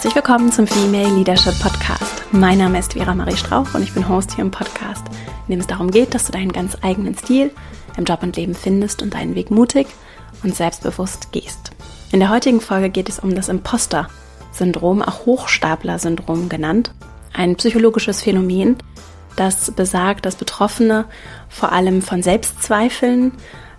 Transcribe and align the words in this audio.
Herzlich 0.00 0.16
willkommen 0.16 0.50
zum 0.50 0.66
Female 0.66 1.14
Leadership 1.14 1.60
Podcast. 1.60 2.22
Mein 2.32 2.56
Name 2.56 2.78
ist 2.78 2.94
Vera 2.94 3.14
Marie 3.14 3.36
Strauch 3.36 3.74
und 3.74 3.82
ich 3.82 3.92
bin 3.92 4.08
Host 4.08 4.32
hier 4.34 4.42
im 4.42 4.50
Podcast, 4.50 5.04
in 5.46 5.50
dem 5.50 5.60
es 5.60 5.66
darum 5.66 5.90
geht, 5.90 6.14
dass 6.14 6.24
du 6.24 6.32
deinen 6.32 6.54
ganz 6.54 6.74
eigenen 6.80 7.14
Stil 7.18 7.50
im 7.98 8.04
Job 8.04 8.22
und 8.22 8.34
Leben 8.34 8.54
findest 8.54 9.02
und 9.02 9.12
deinen 9.12 9.34
Weg 9.34 9.50
mutig 9.50 9.88
und 10.42 10.56
selbstbewusst 10.56 11.32
gehst. 11.32 11.72
In 12.12 12.20
der 12.20 12.30
heutigen 12.30 12.62
Folge 12.62 12.88
geht 12.88 13.10
es 13.10 13.18
um 13.18 13.34
das 13.34 13.50
Imposter-Syndrom, 13.50 15.02
auch 15.02 15.26
Hochstapler-Syndrom 15.26 16.48
genannt. 16.48 16.94
Ein 17.34 17.56
psychologisches 17.56 18.22
Phänomen, 18.22 18.78
das 19.36 19.70
besagt, 19.70 20.24
dass 20.24 20.36
Betroffene 20.36 21.04
vor 21.50 21.72
allem 21.72 22.00
von 22.00 22.22
Selbstzweifeln 22.22 23.32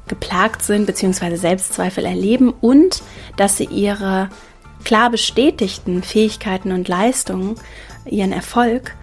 geplagt 0.08 0.62
sind 0.62 0.86
bzw. 0.86 1.36
Selbstzweifel 1.36 2.06
erleben 2.06 2.54
und 2.62 3.02
dass 3.38 3.58
sie 3.58 3.66
ihre 3.66 4.30
klar 4.84 5.10
bestätigten 5.10 6.04
Fähigkeiten 6.04 6.72
und 6.72 6.88
Leistungen, 6.88 7.56
ihren 8.06 8.32
Erfolg, 8.32 8.96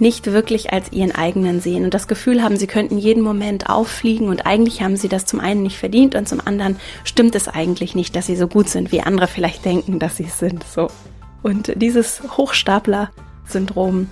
nicht 0.00 0.26
wirklich 0.26 0.72
als 0.72 0.92
ihren 0.92 1.14
eigenen 1.14 1.60
sehen 1.60 1.84
und 1.84 1.94
das 1.94 2.08
Gefühl 2.08 2.42
haben, 2.42 2.56
sie 2.56 2.66
könnten 2.66 2.98
jeden 2.98 3.22
Moment 3.22 3.68
auffliegen 3.68 4.28
und 4.28 4.46
eigentlich 4.46 4.82
haben 4.82 4.96
sie 4.96 5.08
das 5.08 5.26
zum 5.26 5.40
einen 5.40 5.62
nicht 5.62 5.76
verdient 5.76 6.14
und 6.14 6.28
zum 6.28 6.40
anderen 6.44 6.76
stimmt 7.04 7.34
es 7.34 7.48
eigentlich 7.48 7.94
nicht, 7.94 8.16
dass 8.16 8.26
sie 8.26 8.36
so 8.36 8.48
gut 8.48 8.68
sind, 8.68 8.92
wie 8.92 9.02
andere 9.02 9.26
vielleicht 9.26 9.64
denken, 9.64 9.98
dass 9.98 10.16
sie 10.16 10.24
es 10.24 10.38
sind. 10.38 10.64
So. 10.64 10.88
Und 11.42 11.72
dieses 11.76 12.22
Hochstapler-Syndrom, 12.36 14.08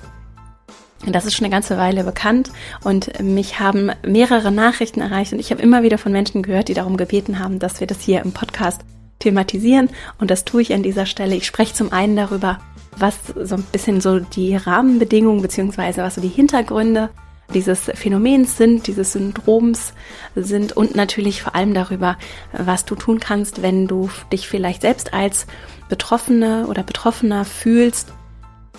das 1.07 1.25
ist 1.25 1.35
schon 1.35 1.47
eine 1.47 1.55
ganze 1.55 1.79
Weile 1.79 2.05
bekannt 2.05 2.51
und 2.85 3.21
mich 3.23 3.61
haben 3.61 3.91
mehrere 4.07 4.53
Nachrichten 4.53 5.01
erreicht 5.01 5.33
und 5.33 5.39
ich 5.39 5.51
habe 5.51 5.63
immer 5.63 5.83
wieder 5.83 5.97
von 5.97 6.13
Menschen 6.13 6.43
gehört, 6.43 6.69
die 6.69 6.75
darum 6.75 6.97
gebeten 6.97 7.39
haben, 7.39 7.59
dass 7.59 7.81
wir 7.81 7.87
das 7.87 8.01
hier 8.01 8.21
im 8.23 8.33
Podcast 8.33 8.83
thematisieren 9.19 9.91
und 10.19 10.31
das 10.31 10.45
tue 10.45 10.63
ich 10.63 10.73
an 10.73 10.83
dieser 10.83 11.07
Stelle. 11.07 11.35
Ich 11.35 11.47
spreche 11.47 11.75
zum 11.75 11.93
einen 11.93 12.17
darüber, 12.17 12.59
was 12.97 13.17
so 13.43 13.57
ein 13.57 13.65
bisschen 13.73 14.01
so 14.01 14.21
die 14.21 14.57
Rahmenbedingungen 14.57 15.43
beziehungsweise 15.43 16.03
was 16.03 16.17
so 16.17 16.21
die 16.21 16.29
Hintergründe 16.29 17.11
dieses 17.55 17.91
Phänomens 17.95 18.57
sind, 18.59 18.87
dieses 18.87 19.13
Syndroms 19.13 19.95
sind 20.35 20.77
und 20.77 20.95
natürlich 20.95 21.43
vor 21.43 21.55
allem 21.55 21.73
darüber, 21.73 22.19
was 22.53 22.85
du 22.85 22.95
tun 22.95 23.21
kannst, 23.21 23.63
wenn 23.63 23.87
du 23.87 24.11
dich 24.33 24.49
vielleicht 24.49 24.83
selbst 24.83 25.15
als 25.15 25.47
Betroffene 25.89 26.67
oder 26.67 26.83
Betroffener 26.83 27.45
fühlst. 27.45 28.13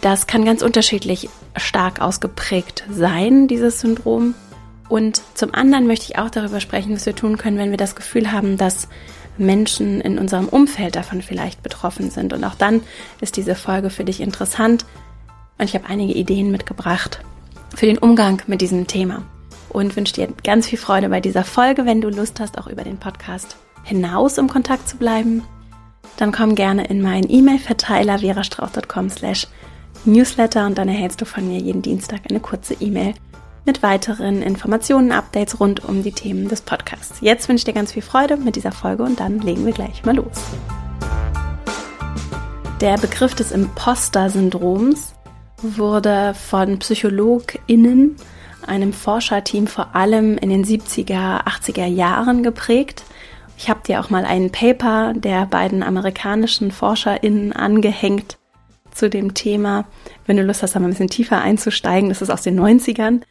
Das 0.01 0.27
kann 0.27 0.45
ganz 0.45 0.61
unterschiedlich 0.61 1.29
stark 1.55 1.99
ausgeprägt 1.99 2.83
sein, 2.91 3.47
dieses 3.47 3.81
Syndrom. 3.81 4.35
Und 4.87 5.21
zum 5.33 5.53
anderen 5.53 5.87
möchte 5.87 6.05
ich 6.05 6.17
auch 6.17 6.29
darüber 6.29 6.59
sprechen, 6.59 6.95
was 6.95 7.05
wir 7.05 7.15
tun 7.15 7.37
können, 7.37 7.57
wenn 7.57 7.71
wir 7.71 7.77
das 7.77 7.95
Gefühl 7.95 8.31
haben, 8.31 8.57
dass 8.57 8.87
Menschen 9.39 10.01
in 10.01 10.19
unserem 10.19 10.47
Umfeld 10.47 10.95
davon 10.95 11.21
vielleicht 11.21 11.63
betroffen 11.63 12.11
sind. 12.11 12.33
Und 12.33 12.43
auch 12.43 12.55
dann 12.55 12.81
ist 13.21 13.37
diese 13.37 13.55
Folge 13.55 13.89
für 13.89 14.03
dich 14.03 14.21
interessant. 14.21 14.85
Und 15.57 15.65
ich 15.65 15.75
habe 15.75 15.87
einige 15.87 16.13
Ideen 16.13 16.51
mitgebracht 16.51 17.21
für 17.75 17.85
den 17.85 17.97
Umgang 17.97 18.41
mit 18.47 18.61
diesem 18.61 18.87
Thema. 18.87 19.23
Und 19.69 19.95
wünsche 19.95 20.13
dir 20.13 20.27
ganz 20.43 20.67
viel 20.67 20.79
Freude 20.79 21.09
bei 21.09 21.21
dieser 21.21 21.43
Folge. 21.43 21.85
Wenn 21.85 22.01
du 22.01 22.09
Lust 22.09 22.39
hast, 22.39 22.57
auch 22.57 22.67
über 22.67 22.83
den 22.83 22.97
Podcast 22.97 23.55
hinaus 23.83 24.37
im 24.37 24.47
Kontakt 24.47 24.87
zu 24.89 24.97
bleiben, 24.97 25.43
dann 26.17 26.31
komm 26.31 26.55
gerne 26.55 26.85
in 26.85 27.01
meinen 27.01 27.29
E-Mail-Verteiler 27.29 28.19
verastrauch.com 28.19 29.09
slash 29.09 29.47
newsletter 30.05 30.65
und 30.65 30.77
dann 30.77 30.87
erhältst 30.87 31.21
du 31.21 31.25
von 31.25 31.47
mir 31.47 31.59
jeden 31.59 31.81
Dienstag 31.81 32.21
eine 32.29 32.39
kurze 32.39 32.73
E-Mail 32.75 33.13
mit 33.65 33.83
weiteren 33.83 34.41
Informationen, 34.41 35.11
Updates 35.11 35.59
rund 35.59 35.83
um 35.83 36.03
die 36.03 36.11
Themen 36.11 36.47
des 36.47 36.61
Podcasts. 36.61 37.19
Jetzt 37.21 37.49
wünsche 37.49 37.61
ich 37.61 37.65
dir 37.65 37.73
ganz 37.73 37.93
viel 37.93 38.01
Freude 38.01 38.37
mit 38.37 38.55
dieser 38.55 38.71
Folge 38.71 39.03
und 39.03 39.19
dann 39.19 39.39
legen 39.39 39.65
wir 39.65 39.73
gleich 39.73 40.05
mal 40.05 40.15
los. 40.15 40.41
Der 42.81 42.97
Begriff 42.97 43.35
des 43.35 43.51
Imposter-Syndroms 43.51 45.13
wurde 45.61 46.33
von 46.33 46.79
PsychologInnen, 46.79 48.15
einem 48.65 48.93
Forscherteam 48.93 49.67
vor 49.67 49.95
allem 49.95 50.37
in 50.37 50.49
den 50.49 50.63
70er, 50.63 51.45
80er 51.45 51.85
Jahren 51.85 52.43
geprägt. 52.43 53.03
Ich 53.57 53.69
habe 53.69 53.81
dir 53.85 53.99
auch 53.99 54.09
mal 54.09 54.23
ein 54.23 54.51
Paper 54.51 55.13
der 55.13 55.45
beiden 55.45 55.83
amerikanischen 55.83 56.71
ForscherInnen 56.71 57.51
angehängt 57.51 58.37
zu 58.91 59.09
dem 59.09 59.33
Thema. 59.33 59.85
Wenn 60.25 60.37
du 60.37 60.43
Lust 60.43 60.63
hast, 60.63 60.75
da 60.75 60.79
mal 60.79 60.87
ein 60.87 60.91
bisschen 60.91 61.09
tiefer 61.09 61.41
einzusteigen, 61.41 62.09
das 62.09 62.21
ist 62.21 62.29
aus 62.29 62.43
den 62.43 62.59
90ern 62.59 63.21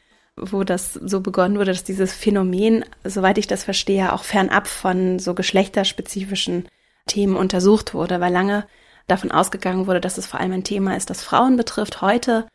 wo 0.40 0.64
das 0.64 0.94
so 0.94 1.20
begonnen 1.20 1.56
wurde, 1.58 1.72
dass 1.72 1.84
dieses 1.84 2.12
Phänomen, 2.12 2.84
soweit 3.04 3.38
ich 3.38 3.46
das 3.46 3.64
verstehe, 3.64 4.12
auch 4.12 4.24
fernab 4.24 4.66
von 4.66 5.18
so 5.18 5.34
geschlechterspezifischen 5.34 6.68
Themen 7.06 7.36
untersucht 7.36 7.94
wurde, 7.94 8.20
weil 8.20 8.32
lange 8.32 8.66
davon 9.06 9.30
ausgegangen 9.30 9.86
wurde, 9.86 10.00
dass 10.00 10.18
es 10.18 10.26
vor 10.26 10.40
allem 10.40 10.52
ein 10.52 10.64
Thema 10.64 10.96
ist, 10.96 11.10
das 11.10 11.22
Frauen 11.22 11.56
betrifft. 11.56 12.02
Heute 12.02 12.46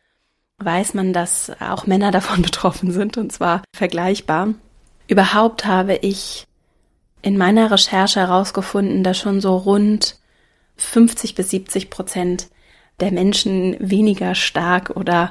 weiß 0.58 0.94
man, 0.94 1.12
dass 1.12 1.52
auch 1.60 1.86
Männer 1.86 2.10
davon 2.12 2.42
betroffen 2.42 2.92
sind 2.92 3.18
und 3.18 3.32
zwar 3.32 3.62
vergleichbar. 3.74 4.54
Überhaupt 5.06 5.66
habe 5.66 5.96
ich 5.96 6.46
in 7.20 7.36
meiner 7.36 7.70
Recherche 7.70 8.20
herausgefunden, 8.20 9.02
dass 9.02 9.18
schon 9.18 9.40
so 9.40 9.56
rund 9.56 10.16
50 10.76 11.34
bis 11.34 11.50
70 11.50 11.90
Prozent 11.90 12.48
der 13.00 13.12
Menschen 13.12 13.76
weniger 13.80 14.34
stark 14.34 14.90
oder 14.90 15.30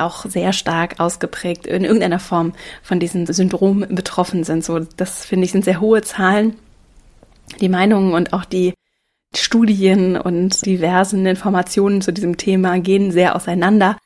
auch 0.00 0.26
sehr 0.26 0.52
stark 0.52 1.00
ausgeprägt 1.00 1.66
in 1.66 1.84
irgendeiner 1.84 2.20
Form 2.20 2.52
von 2.82 3.00
diesem 3.00 3.26
Syndrom 3.26 3.84
betroffen 3.88 4.44
sind. 4.44 4.64
So, 4.64 4.80
das 4.80 5.24
finde 5.24 5.44
ich 5.44 5.52
sind 5.52 5.64
sehr 5.64 5.80
hohe 5.80 6.02
Zahlen. 6.02 6.56
Die 7.60 7.68
Meinungen 7.68 8.14
und 8.14 8.32
auch 8.32 8.44
die 8.44 8.74
Studien 9.34 10.16
und 10.16 10.64
diversen 10.64 11.26
Informationen 11.26 12.00
zu 12.00 12.12
diesem 12.12 12.36
Thema 12.36 12.78
gehen 12.80 13.10
sehr 13.10 13.36
auseinander. 13.36 13.96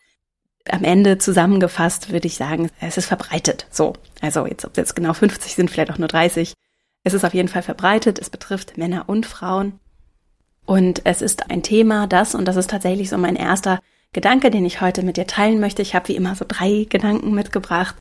Am 0.69 0.85
Ende 0.85 1.19
zusammengefasst 1.19 2.13
würde 2.13 2.27
ich 2.27 2.37
sagen, 2.37 2.71
es 2.81 2.97
ist 2.97 3.07
verbreitet. 3.07 3.67
So, 3.71 3.95
also 4.21 4.47
jetzt, 4.47 4.65
ob 4.65 4.73
es 4.73 4.77
jetzt 4.77 4.97
genau 4.97 5.13
50 5.13 5.55
sind, 5.55 5.71
vielleicht 5.71 5.91
auch 5.91 5.99
nur 5.99 6.09
30. 6.09 6.55
Es 7.05 7.15
ist 7.15 7.25
auf 7.25 7.35
jeden 7.35 7.49
Fall 7.49 7.63
verbreitet. 7.63 8.19
Es 8.19 8.31
betrifft 8.31 8.79
Männer 8.79 9.09
und 9.09 9.27
Frauen. 9.27 9.81
Und 10.65 11.03
es 11.05 11.23
ist 11.23 11.51
ein 11.51 11.63
Thema, 11.63 12.07
das, 12.07 12.35
und 12.35 12.47
das 12.47 12.57
ist 12.57 12.71
tatsächlich 12.71 13.09
so 13.09 13.19
mein 13.19 13.35
erster 13.35 13.81
Gedanke, 14.13 14.51
den 14.51 14.65
ich 14.67 14.81
heute 14.81 15.03
mit 15.03 15.17
dir 15.17 15.27
teilen 15.27 15.59
möchte. 15.59 15.83
Ich 15.83 15.95
habe 15.95 16.09
wie 16.09 16.17
immer 16.17 16.35
so 16.35 16.45
drei 16.47 16.87
Gedanken 16.89 17.33
mitgebracht. 17.33 17.97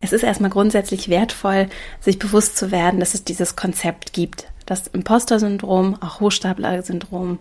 Es 0.00 0.12
ist 0.12 0.22
erstmal 0.22 0.50
grundsätzlich 0.50 1.08
wertvoll, 1.08 1.68
sich 2.00 2.18
bewusst 2.18 2.58
zu 2.58 2.70
werden, 2.70 3.00
dass 3.00 3.14
es 3.14 3.24
dieses 3.24 3.56
Konzept 3.56 4.12
gibt. 4.12 4.48
Das 4.66 4.86
Imposter-Syndrom, 4.88 5.96
auch 6.02 6.20
Hochstapler-Syndrom 6.20 7.38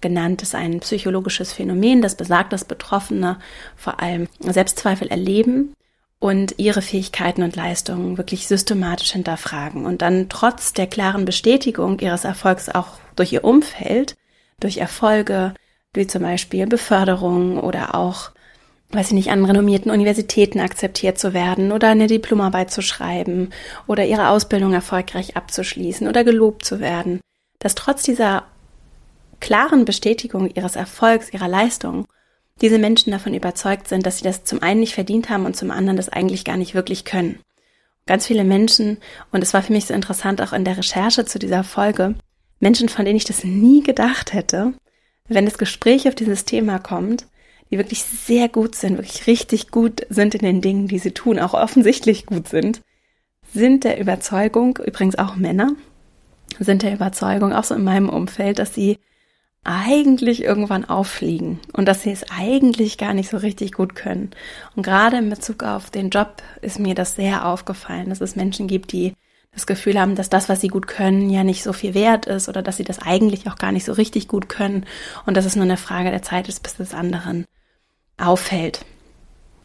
genannt, 0.00 0.42
ist 0.42 0.54
ein 0.54 0.80
psychologisches 0.80 1.52
Phänomen, 1.52 2.02
das 2.02 2.16
besagt, 2.16 2.52
dass 2.52 2.64
Betroffene 2.64 3.38
vor 3.76 4.00
allem 4.00 4.28
Selbstzweifel 4.38 5.08
erleben 5.08 5.74
und 6.20 6.54
ihre 6.58 6.82
Fähigkeiten 6.82 7.42
und 7.42 7.56
Leistungen 7.56 8.16
wirklich 8.16 8.46
systematisch 8.46 9.12
hinterfragen 9.12 9.84
und 9.84 10.02
dann 10.02 10.28
trotz 10.28 10.72
der 10.72 10.86
klaren 10.86 11.24
Bestätigung 11.24 11.98
ihres 11.98 12.24
Erfolgs 12.24 12.68
auch 12.68 12.98
durch 13.16 13.32
ihr 13.32 13.44
Umfeld, 13.44 14.16
durch 14.60 14.78
Erfolge, 14.78 15.54
wie 15.96 16.06
zum 16.06 16.22
Beispiel 16.22 16.66
Beförderung 16.66 17.58
oder 17.58 17.94
auch, 17.94 18.30
weiß 18.90 19.08
ich 19.08 19.12
nicht, 19.14 19.30
an 19.30 19.44
renommierten 19.44 19.90
Universitäten 19.90 20.60
akzeptiert 20.60 21.18
zu 21.18 21.34
werden 21.34 21.72
oder 21.72 21.88
eine 21.88 22.06
Diplomarbeit 22.06 22.70
zu 22.70 22.82
schreiben 22.82 23.50
oder 23.86 24.04
ihre 24.04 24.28
Ausbildung 24.28 24.72
erfolgreich 24.72 25.36
abzuschließen 25.36 26.08
oder 26.08 26.24
gelobt 26.24 26.64
zu 26.64 26.80
werden, 26.80 27.20
dass 27.58 27.74
trotz 27.74 28.02
dieser 28.02 28.44
klaren 29.40 29.84
Bestätigung 29.84 30.50
ihres 30.54 30.76
Erfolgs, 30.76 31.32
ihrer 31.32 31.48
Leistung, 31.48 32.06
diese 32.60 32.78
Menschen 32.78 33.10
davon 33.10 33.34
überzeugt 33.34 33.88
sind, 33.88 34.06
dass 34.06 34.18
sie 34.18 34.24
das 34.24 34.44
zum 34.44 34.62
einen 34.62 34.80
nicht 34.80 34.94
verdient 34.94 35.28
haben 35.28 35.44
und 35.44 35.56
zum 35.56 35.70
anderen 35.70 35.96
das 35.96 36.08
eigentlich 36.08 36.44
gar 36.44 36.56
nicht 36.56 36.74
wirklich 36.74 37.04
können. 37.04 37.38
Ganz 38.06 38.26
viele 38.26 38.44
Menschen, 38.44 38.98
und 39.32 39.42
es 39.42 39.52
war 39.52 39.62
für 39.62 39.72
mich 39.72 39.86
so 39.86 39.94
interessant 39.94 40.40
auch 40.40 40.52
in 40.52 40.64
der 40.64 40.78
Recherche 40.78 41.24
zu 41.24 41.38
dieser 41.38 41.64
Folge, 41.64 42.14
Menschen, 42.60 42.88
von 42.88 43.04
denen 43.04 43.16
ich 43.16 43.24
das 43.24 43.44
nie 43.44 43.82
gedacht 43.82 44.32
hätte, 44.32 44.72
wenn 45.28 45.44
das 45.44 45.58
Gespräch 45.58 46.08
auf 46.08 46.14
dieses 46.14 46.44
Thema 46.44 46.78
kommt, 46.78 47.26
die 47.70 47.78
wirklich 47.78 48.04
sehr 48.04 48.48
gut 48.48 48.74
sind, 48.74 48.96
wirklich 48.96 49.26
richtig 49.26 49.70
gut 49.70 50.06
sind 50.08 50.34
in 50.34 50.42
den 50.42 50.60
Dingen, 50.60 50.88
die 50.88 50.98
sie 50.98 51.10
tun, 51.12 51.38
auch 51.38 51.54
offensichtlich 51.54 52.26
gut 52.26 52.48
sind, 52.48 52.80
sind 53.52 53.84
der 53.84 53.98
Überzeugung, 53.98 54.78
übrigens 54.84 55.18
auch 55.18 55.36
Männer, 55.36 55.72
sind 56.58 56.82
der 56.82 56.92
Überzeugung, 56.92 57.52
auch 57.52 57.64
so 57.64 57.74
in 57.74 57.84
meinem 57.84 58.08
Umfeld, 58.08 58.58
dass 58.58 58.74
sie 58.74 58.98
eigentlich 59.64 60.44
irgendwann 60.44 60.84
auffliegen 60.84 61.58
und 61.72 61.86
dass 61.86 62.02
sie 62.02 62.12
es 62.12 62.24
eigentlich 62.30 62.98
gar 62.98 63.14
nicht 63.14 63.28
so 63.28 63.36
richtig 63.36 63.72
gut 63.72 63.96
können. 63.96 64.30
Und 64.76 64.84
gerade 64.84 65.16
in 65.16 65.28
Bezug 65.28 65.64
auf 65.64 65.90
den 65.90 66.10
Job 66.10 66.42
ist 66.62 66.78
mir 66.78 66.94
das 66.94 67.16
sehr 67.16 67.46
aufgefallen, 67.46 68.08
dass 68.08 68.20
es 68.20 68.36
Menschen 68.36 68.68
gibt, 68.68 68.92
die 68.92 69.14
das 69.56 69.66
Gefühl 69.66 69.98
haben, 69.98 70.14
dass 70.16 70.28
das, 70.28 70.50
was 70.50 70.60
sie 70.60 70.68
gut 70.68 70.86
können, 70.86 71.30
ja 71.30 71.42
nicht 71.42 71.62
so 71.62 71.72
viel 71.72 71.94
wert 71.94 72.26
ist 72.26 72.50
oder 72.50 72.62
dass 72.62 72.76
sie 72.76 72.84
das 72.84 73.00
eigentlich 73.00 73.48
auch 73.48 73.56
gar 73.56 73.72
nicht 73.72 73.86
so 73.86 73.92
richtig 73.94 74.28
gut 74.28 74.50
können 74.50 74.84
und 75.24 75.34
dass 75.34 75.46
es 75.46 75.56
nur 75.56 75.64
eine 75.64 75.78
Frage 75.78 76.10
der 76.10 76.20
Zeit 76.20 76.46
ist, 76.46 76.62
bis 76.62 76.78
es 76.78 76.92
anderen 76.92 77.46
auffällt. 78.18 78.84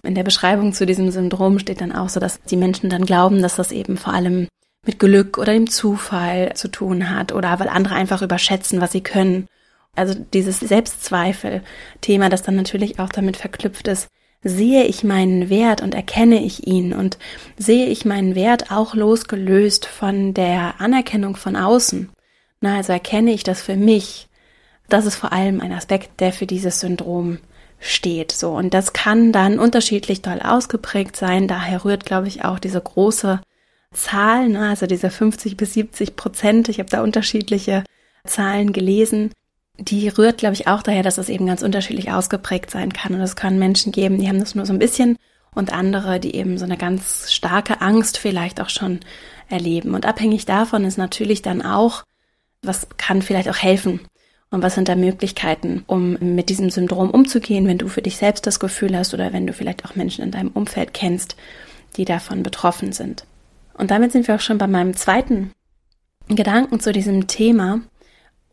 In 0.04 0.16
der 0.16 0.24
Beschreibung 0.24 0.72
zu 0.72 0.86
diesem 0.86 1.12
Syndrom 1.12 1.60
steht 1.60 1.82
dann 1.82 1.92
auch 1.92 2.08
so, 2.08 2.22
dass 2.22 2.42
die 2.42 2.56
Menschen 2.56 2.90
dann 2.90 3.06
glauben, 3.06 3.42
dass 3.42 3.58
das 3.58 3.74
eben 3.74 3.98
vor 3.98 4.14
allem 4.14 4.48
mit 4.86 4.98
Glück 4.98 5.38
oder 5.38 5.52
dem 5.52 5.70
Zufall 5.70 6.54
zu 6.56 6.70
tun 6.70 7.10
hat 7.10 7.34
oder 7.34 7.60
weil 7.60 7.68
andere 7.68 7.96
einfach 7.96 8.22
überschätzen, 8.22 8.80
was 8.80 8.94
sie 8.94 9.02
können 9.02 9.48
Also 9.94 10.16
dieses 10.16 10.62
Selbstzweifel-Thema, 10.62 12.30
das 12.30 12.44
dann 12.44 12.56
natürlich 12.56 12.98
auch 13.00 13.10
damit 13.10 13.36
verknüpft 13.36 13.90
ist, 13.90 14.08
sehe 14.44 14.86
ich 14.86 15.04
meinen 15.04 15.50
Wert 15.50 15.82
und 15.82 15.94
erkenne 15.94 16.44
ich 16.44 16.68
ihn 16.68 16.94
und 16.94 17.18
sehe 17.58 17.88
ich 17.88 18.06
meinen 18.06 18.36
Wert 18.36 18.72
auch 18.72 18.96
losgelöst 18.96 19.86
von 19.86 20.34
der 20.34 20.76
Anerkennung 20.80 21.36
von 21.36 21.56
außen. 21.56 22.10
Na, 22.60 22.78
also 22.78 22.94
erkenne 22.94 23.32
ich 23.32 23.44
das 23.44 23.62
für 23.62 23.76
mich. 23.76 24.28
Das 24.90 25.06
ist 25.06 25.16
vor 25.16 25.32
allem 25.32 25.62
ein 25.62 25.72
Aspekt, 25.72 26.20
der 26.20 26.34
für 26.34 26.48
dieses 26.48 26.80
Syndrom 26.80 27.38
steht. 27.80 28.32
So. 28.32 28.52
Und 28.52 28.74
das 28.74 28.94
kann 28.94 29.32
dann 29.32 29.60
unterschiedlich 29.60 30.22
doll 30.22 30.40
ausgeprägt 30.42 31.16
sein. 31.16 31.48
Daher 31.48 31.86
rührt, 31.86 32.06
glaube 32.06 32.28
ich, 32.28 32.44
auch 32.46 32.60
diese 32.60 32.82
große 32.82 33.42
Zahl, 33.94 34.50
ne, 34.50 34.70
also 34.70 34.86
diese 34.88 35.10
50 35.10 35.58
bis 35.58 35.74
70 35.74 36.16
Prozent. 36.16 36.70
Ich 36.70 36.80
habe 36.80 36.90
da 36.90 37.04
unterschiedliche 37.04 37.84
Zahlen 38.26 38.74
gelesen. 38.74 39.32
Die 39.78 40.10
rührt, 40.10 40.38
glaube 40.38 40.54
ich, 40.54 40.68
auch 40.68 40.84
daher, 40.84 41.04
dass 41.04 41.18
es 41.18 41.30
eben 41.30 41.48
ganz 41.48 41.62
unterschiedlich 41.62 42.12
ausgeprägt 42.12 42.70
sein 42.70 42.94
kann. 42.94 43.16
Und 43.16 43.22
es 43.22 43.36
können 43.36 43.60
Menschen 43.60 43.92
geben, 43.92 44.20
die 44.20 44.28
haben 44.28 44.40
das 44.40 44.56
nur 44.56 44.66
so 44.66 44.74
ein 44.74 44.80
bisschen 44.80 45.18
und 45.54 45.74
andere, 45.74 46.20
die 46.20 46.36
eben 46.36 46.58
so 46.58 46.66
eine 46.66 46.78
ganz 46.78 47.32
starke 47.32 47.82
Angst 47.82 48.18
vielleicht 48.18 48.62
auch 48.62 48.70
schon 48.70 49.00
erleben. 49.50 49.96
Und 49.96 50.06
abhängig 50.06 50.46
davon 50.46 50.86
ist 50.86 50.98
natürlich 50.98 51.42
dann 51.42 51.62
auch, 51.62 52.04
was 52.62 52.88
kann 52.98 53.22
vielleicht 53.22 53.50
auch 53.50 53.58
helfen 53.58 54.02
und 54.50 54.62
was 54.62 54.76
sind 54.76 54.88
da 54.88 54.96
Möglichkeiten, 54.96 55.84
um 55.88 56.18
mit 56.20 56.50
diesem 56.50 56.70
Syndrom 56.70 57.10
umzugehen, 57.10 57.68
wenn 57.68 57.78
du 57.78 57.88
für 57.88 58.02
dich 58.02 58.18
selbst 58.18 58.46
das 58.46 58.60
Gefühl 58.60 58.96
hast 58.98 59.14
oder 59.14 59.34
wenn 59.34 59.48
du 59.48 59.54
vielleicht 59.54 59.86
auch 59.86 59.96
Menschen 59.96 60.24
in 60.24 60.32
deinem 60.32 60.52
Umfeld 60.52 60.94
kennst, 60.94 61.36
die 61.98 62.06
davon 62.06 62.44
betroffen 62.44 62.92
sind. 62.92 63.26
Und 63.74 63.92
damit 63.92 64.12
sind 64.12 64.28
wir 64.28 64.36
auch 64.36 64.42
schon 64.42 64.58
bei 64.58 64.68
meinem 64.68 64.96
zweiten 64.96 65.52
Gedanken 66.28 66.80
zu 66.80 66.92
diesem 66.92 67.28
Thema. 67.28 67.82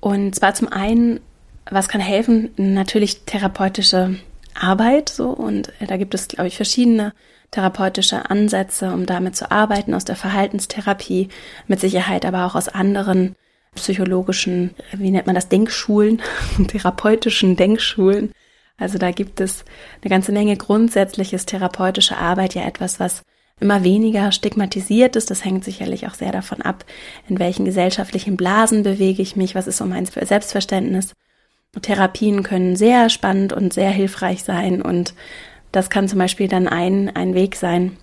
Und 0.01 0.35
zwar 0.35 0.55
zum 0.55 0.69
einen, 0.69 1.21
was 1.71 1.89
kann 1.89 2.01
helfen? 2.01 2.51
Natürlich 2.57 3.25
therapeutische 3.25 4.17
Arbeit, 4.55 5.09
so. 5.09 5.31
Und 5.31 5.73
da 5.87 5.97
gibt 5.97 6.15
es, 6.15 6.29
glaube 6.29 6.49
ich, 6.49 6.57
verschiedene 6.57 7.13
therapeutische 7.51 8.31
Ansätze, 8.31 8.93
um 8.93 9.07
damit 9.07 9.37
zu 9.37 9.51
arbeiten, 9.51 9.95
aus 9.95 10.05
der 10.05 10.17
Verhaltenstherapie, 10.17 11.29
mit 11.67 11.81
Sicherheit 11.81 12.25
aber 12.27 12.45
auch 12.45 12.55
aus 12.55 12.69
anderen 12.69 13.35
psychologischen, 13.75 14.75
wie 14.93 15.11
nennt 15.11 15.27
man 15.27 15.35
das, 15.35 15.49
Denkschulen, 15.49 16.21
therapeutischen 16.69 17.57
Denkschulen. 17.57 18.33
Also 18.77 18.99
da 18.99 19.11
gibt 19.11 19.41
es 19.41 19.65
eine 20.03 20.11
ganze 20.11 20.33
Menge 20.33 20.57
grundsätzliches 20.57 21.47
therapeutische 21.47 22.17
Arbeit, 22.17 22.55
ja 22.55 22.63
etwas, 22.63 23.01
was 23.01 23.23
immer 23.61 23.85
weniger 23.85 24.33
stigmatisiert 24.33 25.17
ist. 25.17 25.31
Das 25.31 25.45
hängt 25.45 25.65
sicherlich 25.65 26.07
auch 26.07 26.15
sehr 26.15 26.33
davon 26.33 26.63
ab, 26.63 26.85
in 27.29 27.39
welchen 27.39 27.65
gesellschaftlichen 27.65 28.37
Blasen 28.37 28.83
bewege 28.83 29.23
ich 29.23 29.37
mich, 29.37 29.55
was 29.55 29.67
ist 29.67 29.79
so 29.79 29.85
mein 29.85 30.07
Selbstverständnis. 30.07 31.15
Therapien 31.83 32.43
können 32.43 32.77
sehr 32.77 33.11
spannend 33.11 33.53
und 33.53 33.73
sehr 33.73 33.91
hilfreich 33.91 34.43
sein 34.43 34.83
und 34.83 35.15
das 35.71 35.91
kann 35.91 36.09
zum 36.09 36.19
Beispiel 36.19 36.49
dann 36.49 36.67
ein, 36.67 37.15
ein 37.15 37.35
Weg 37.35 37.57
sein, 37.57 37.97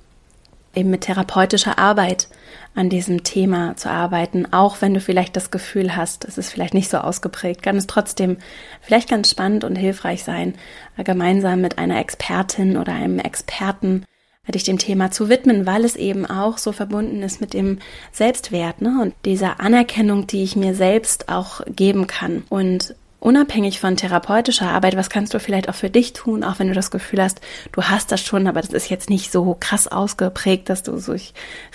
eben 0.76 0.92
mit 0.92 1.02
therapeutischer 1.02 1.80
Arbeit 1.80 2.28
an 2.76 2.90
diesem 2.90 3.24
Thema 3.24 3.76
zu 3.78 3.90
arbeiten, 3.90 4.52
auch 4.52 4.82
wenn 4.82 4.94
du 4.94 5.00
vielleicht 5.00 5.36
das 5.36 5.50
Gefühl 5.50 5.96
hast, 5.96 6.26
es 6.26 6.38
ist 6.38 6.52
vielleicht 6.52 6.74
nicht 6.74 6.90
so 6.90 6.98
ausgeprägt, 6.98 7.64
kann 7.64 7.78
es 7.78 7.88
trotzdem 7.88 8.38
vielleicht 8.82 9.10
ganz 9.10 9.30
spannend 9.30 9.64
und 9.64 9.78
hilfreich 9.78 10.24
sein, 10.24 10.56
gemeinsam 10.98 11.62
mit 11.62 11.78
einer 11.78 12.00
Expertin 12.00 12.78
oder 12.78 12.94
einem 12.94 13.20
Experten 13.20 14.06
dich 14.52 14.64
dem 14.64 14.78
Thema 14.78 15.12
zu 15.12 15.30
widmen, 15.30 15.66
weil 15.66 15.86
es 15.86 15.96
eben 15.96 16.26
auch 16.26 16.58
so 16.58 16.72
verbunden 16.72 17.24
ist 17.24 17.42
mit 17.42 17.54
dem 17.54 17.80
Selbstwert 18.12 18.82
ne? 18.82 19.00
und 19.02 19.14
dieser 19.26 19.60
Anerkennung, 19.60 20.28
die 20.28 20.44
ich 20.44 20.56
mir 20.56 20.76
selbst 20.76 21.30
auch 21.30 21.62
geben 21.68 22.08
kann. 22.08 22.44
Und 22.50 22.96
unabhängig 23.20 23.80
von 23.80 23.98
therapeutischer 23.98 24.70
Arbeit, 24.70 24.96
was 24.96 25.10
kannst 25.10 25.34
du 25.34 25.40
vielleicht 25.40 25.68
auch 25.68 25.76
für 25.76 25.90
dich 25.90 26.14
tun, 26.14 26.44
auch 26.44 26.60
wenn 26.60 26.68
du 26.68 26.76
das 26.76 26.92
Gefühl 26.92 27.24
hast, 27.24 27.42
du 27.72 27.82
hast 27.84 28.12
das 28.12 28.22
schon, 28.22 28.46
aber 28.46 28.62
das 28.62 28.70
ist 28.70 28.90
jetzt 28.90 29.10
nicht 29.10 29.32
so 29.32 29.58
krass 29.60 29.88
ausgeprägt, 29.88 30.70
dass 30.70 30.84
du 30.84 30.98
so 31.00 31.16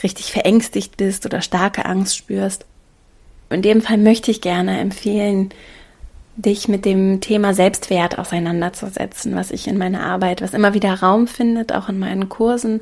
richtig 0.02 0.30
verängstigt 0.30 0.96
bist 0.96 1.26
oder 1.26 1.40
starke 1.40 1.86
Angst 1.86 2.16
spürst. 2.16 2.66
In 3.50 3.62
dem 3.62 3.82
Fall 3.82 3.98
möchte 3.98 4.30
ich 4.30 4.40
gerne 4.40 4.78
empfehlen, 4.78 5.50
dich 6.36 6.68
mit 6.68 6.84
dem 6.84 7.20
Thema 7.20 7.54
Selbstwert 7.54 8.18
auseinanderzusetzen, 8.18 9.34
was 9.34 9.50
ich 9.50 9.66
in 9.66 9.78
meiner 9.78 10.02
Arbeit, 10.02 10.42
was 10.42 10.54
immer 10.54 10.74
wieder 10.74 10.94
Raum 10.94 11.26
findet, 11.26 11.72
auch 11.72 11.88
in 11.88 11.98
meinen 11.98 12.28
Kursen 12.28 12.80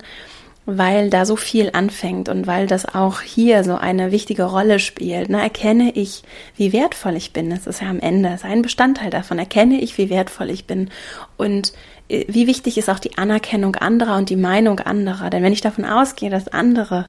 weil 0.70 1.08
da 1.08 1.24
so 1.24 1.34
viel 1.34 1.70
anfängt 1.72 2.28
und 2.28 2.46
weil 2.46 2.66
das 2.66 2.94
auch 2.94 3.22
hier 3.22 3.64
so 3.64 3.76
eine 3.76 4.12
wichtige 4.12 4.42
Rolle 4.42 4.80
spielt. 4.80 5.30
Na, 5.30 5.40
erkenne 5.40 5.92
ich, 5.92 6.22
wie 6.56 6.74
wertvoll 6.74 7.16
ich 7.16 7.32
bin. 7.32 7.48
Das 7.48 7.66
ist 7.66 7.80
ja 7.80 7.88
am 7.88 8.00
Ende 8.00 8.28
ist 8.34 8.44
ein 8.44 8.60
Bestandteil 8.60 9.08
davon. 9.08 9.38
Erkenne 9.38 9.80
ich, 9.80 9.96
wie 9.96 10.10
wertvoll 10.10 10.50
ich 10.50 10.66
bin 10.66 10.90
und 11.38 11.72
äh, 12.10 12.26
wie 12.28 12.46
wichtig 12.46 12.76
ist 12.76 12.90
auch 12.90 12.98
die 12.98 13.16
Anerkennung 13.16 13.76
anderer 13.76 14.18
und 14.18 14.28
die 14.28 14.36
Meinung 14.36 14.78
anderer. 14.80 15.30
Denn 15.30 15.42
wenn 15.42 15.54
ich 15.54 15.62
davon 15.62 15.86
ausgehe, 15.86 16.28
dass 16.28 16.48
andere 16.48 17.06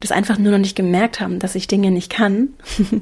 das 0.00 0.12
einfach 0.12 0.38
nur 0.38 0.52
noch 0.52 0.58
nicht 0.58 0.76
gemerkt 0.76 1.20
haben, 1.20 1.38
dass 1.38 1.54
ich 1.54 1.66
Dinge 1.66 1.90
nicht 1.90 2.10
kann, 2.10 2.48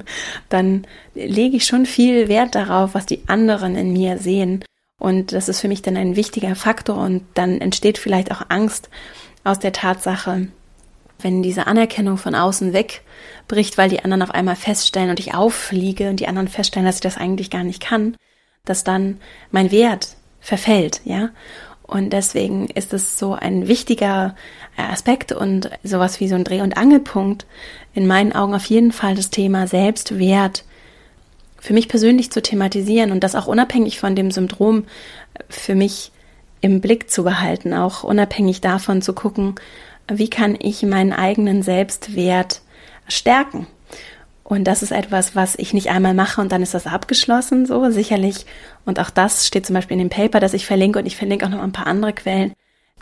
dann 0.49 0.85
lege 1.15 1.57
ich 1.57 1.65
schon 1.65 1.85
viel 1.85 2.27
Wert 2.27 2.55
darauf, 2.55 2.93
was 2.93 3.05
die 3.05 3.23
anderen 3.27 3.75
in 3.75 3.93
mir 3.93 4.17
sehen. 4.17 4.63
Und 4.99 5.33
das 5.33 5.49
ist 5.49 5.59
für 5.59 5.67
mich 5.67 5.81
dann 5.81 5.97
ein 5.97 6.15
wichtiger 6.15 6.55
Faktor 6.55 6.97
und 6.97 7.23
dann 7.33 7.59
entsteht 7.59 7.97
vielleicht 7.97 8.31
auch 8.31 8.43
Angst, 8.49 8.89
aus 9.43 9.59
der 9.59 9.73
Tatsache, 9.73 10.47
wenn 11.19 11.43
diese 11.43 11.67
Anerkennung 11.67 12.17
von 12.17 12.35
außen 12.35 12.73
wegbricht, 12.73 13.77
weil 13.77 13.89
die 13.89 14.03
anderen 14.03 14.21
auf 14.21 14.31
einmal 14.31 14.55
feststellen 14.55 15.09
und 15.09 15.19
ich 15.19 15.33
auffliege 15.33 16.09
und 16.09 16.19
die 16.19 16.27
anderen 16.27 16.47
feststellen, 16.47 16.85
dass 16.85 16.95
ich 16.95 17.01
das 17.01 17.17
eigentlich 17.17 17.49
gar 17.49 17.63
nicht 17.63 17.81
kann, 17.81 18.15
dass 18.65 18.83
dann 18.83 19.19
mein 19.51 19.71
Wert 19.71 20.15
verfällt, 20.39 21.01
ja. 21.05 21.29
Und 21.83 22.11
deswegen 22.11 22.67
ist 22.67 22.93
es 22.93 23.19
so 23.19 23.33
ein 23.33 23.67
wichtiger 23.67 24.35
Aspekt 24.77 25.31
und 25.31 25.69
sowas 25.83 26.19
wie 26.19 26.27
so 26.27 26.35
ein 26.35 26.43
Dreh- 26.43 26.61
und 26.61 26.77
Angelpunkt 26.77 27.45
in 27.93 28.07
meinen 28.07 28.33
Augen 28.33 28.55
auf 28.55 28.65
jeden 28.65 28.91
Fall 28.91 29.15
das 29.15 29.29
Thema 29.29 29.67
Selbstwert 29.67 30.63
für 31.59 31.73
mich 31.73 31.87
persönlich 31.87 32.31
zu 32.31 32.41
thematisieren 32.41 33.11
und 33.11 33.23
das 33.23 33.35
auch 33.35 33.47
unabhängig 33.47 33.99
von 33.99 34.15
dem 34.15 34.31
Syndrom 34.31 34.83
für 35.49 35.75
mich 35.75 36.11
im 36.59 36.81
Blick 36.81 37.09
zu 37.09 37.23
behalten, 37.23 37.73
auch 37.73 38.03
unabhängig 38.03 38.61
davon 38.61 39.01
zu 39.01 39.13
gucken, 39.13 39.55
wie 40.11 40.29
kann 40.29 40.57
ich 40.59 40.83
meinen 40.83 41.13
eigenen 41.13 41.63
Selbstwert 41.63 42.61
stärken. 43.07 43.67
Und 44.53 44.65
das 44.65 44.83
ist 44.83 44.91
etwas, 44.91 45.35
was 45.35 45.55
ich 45.55 45.73
nicht 45.73 45.89
einmal 45.89 46.13
mache 46.13 46.39
und 46.39 46.51
dann 46.51 46.61
ist 46.61 46.75
das 46.75 46.85
abgeschlossen, 46.85 47.65
so 47.65 47.89
sicherlich. 47.89 48.45
Und 48.85 48.99
auch 48.99 49.09
das 49.09 49.47
steht 49.47 49.65
zum 49.65 49.73
Beispiel 49.73 49.95
in 49.95 50.07
dem 50.07 50.09
Paper, 50.09 50.39
das 50.39 50.53
ich 50.53 50.67
verlinke 50.67 50.99
und 50.99 51.07
ich 51.07 51.15
verlinke 51.15 51.45
auch 51.45 51.49
noch 51.49 51.63
ein 51.63 51.71
paar 51.71 51.87
andere 51.87 52.13
Quellen, 52.13 52.53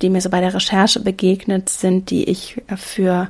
die 0.02 0.10
mir 0.10 0.22
so 0.22 0.30
bei 0.30 0.40
der 0.40 0.54
Recherche 0.54 1.02
begegnet 1.02 1.68
sind, 1.68 2.10
die 2.10 2.24
ich 2.24 2.62
für 2.78 3.30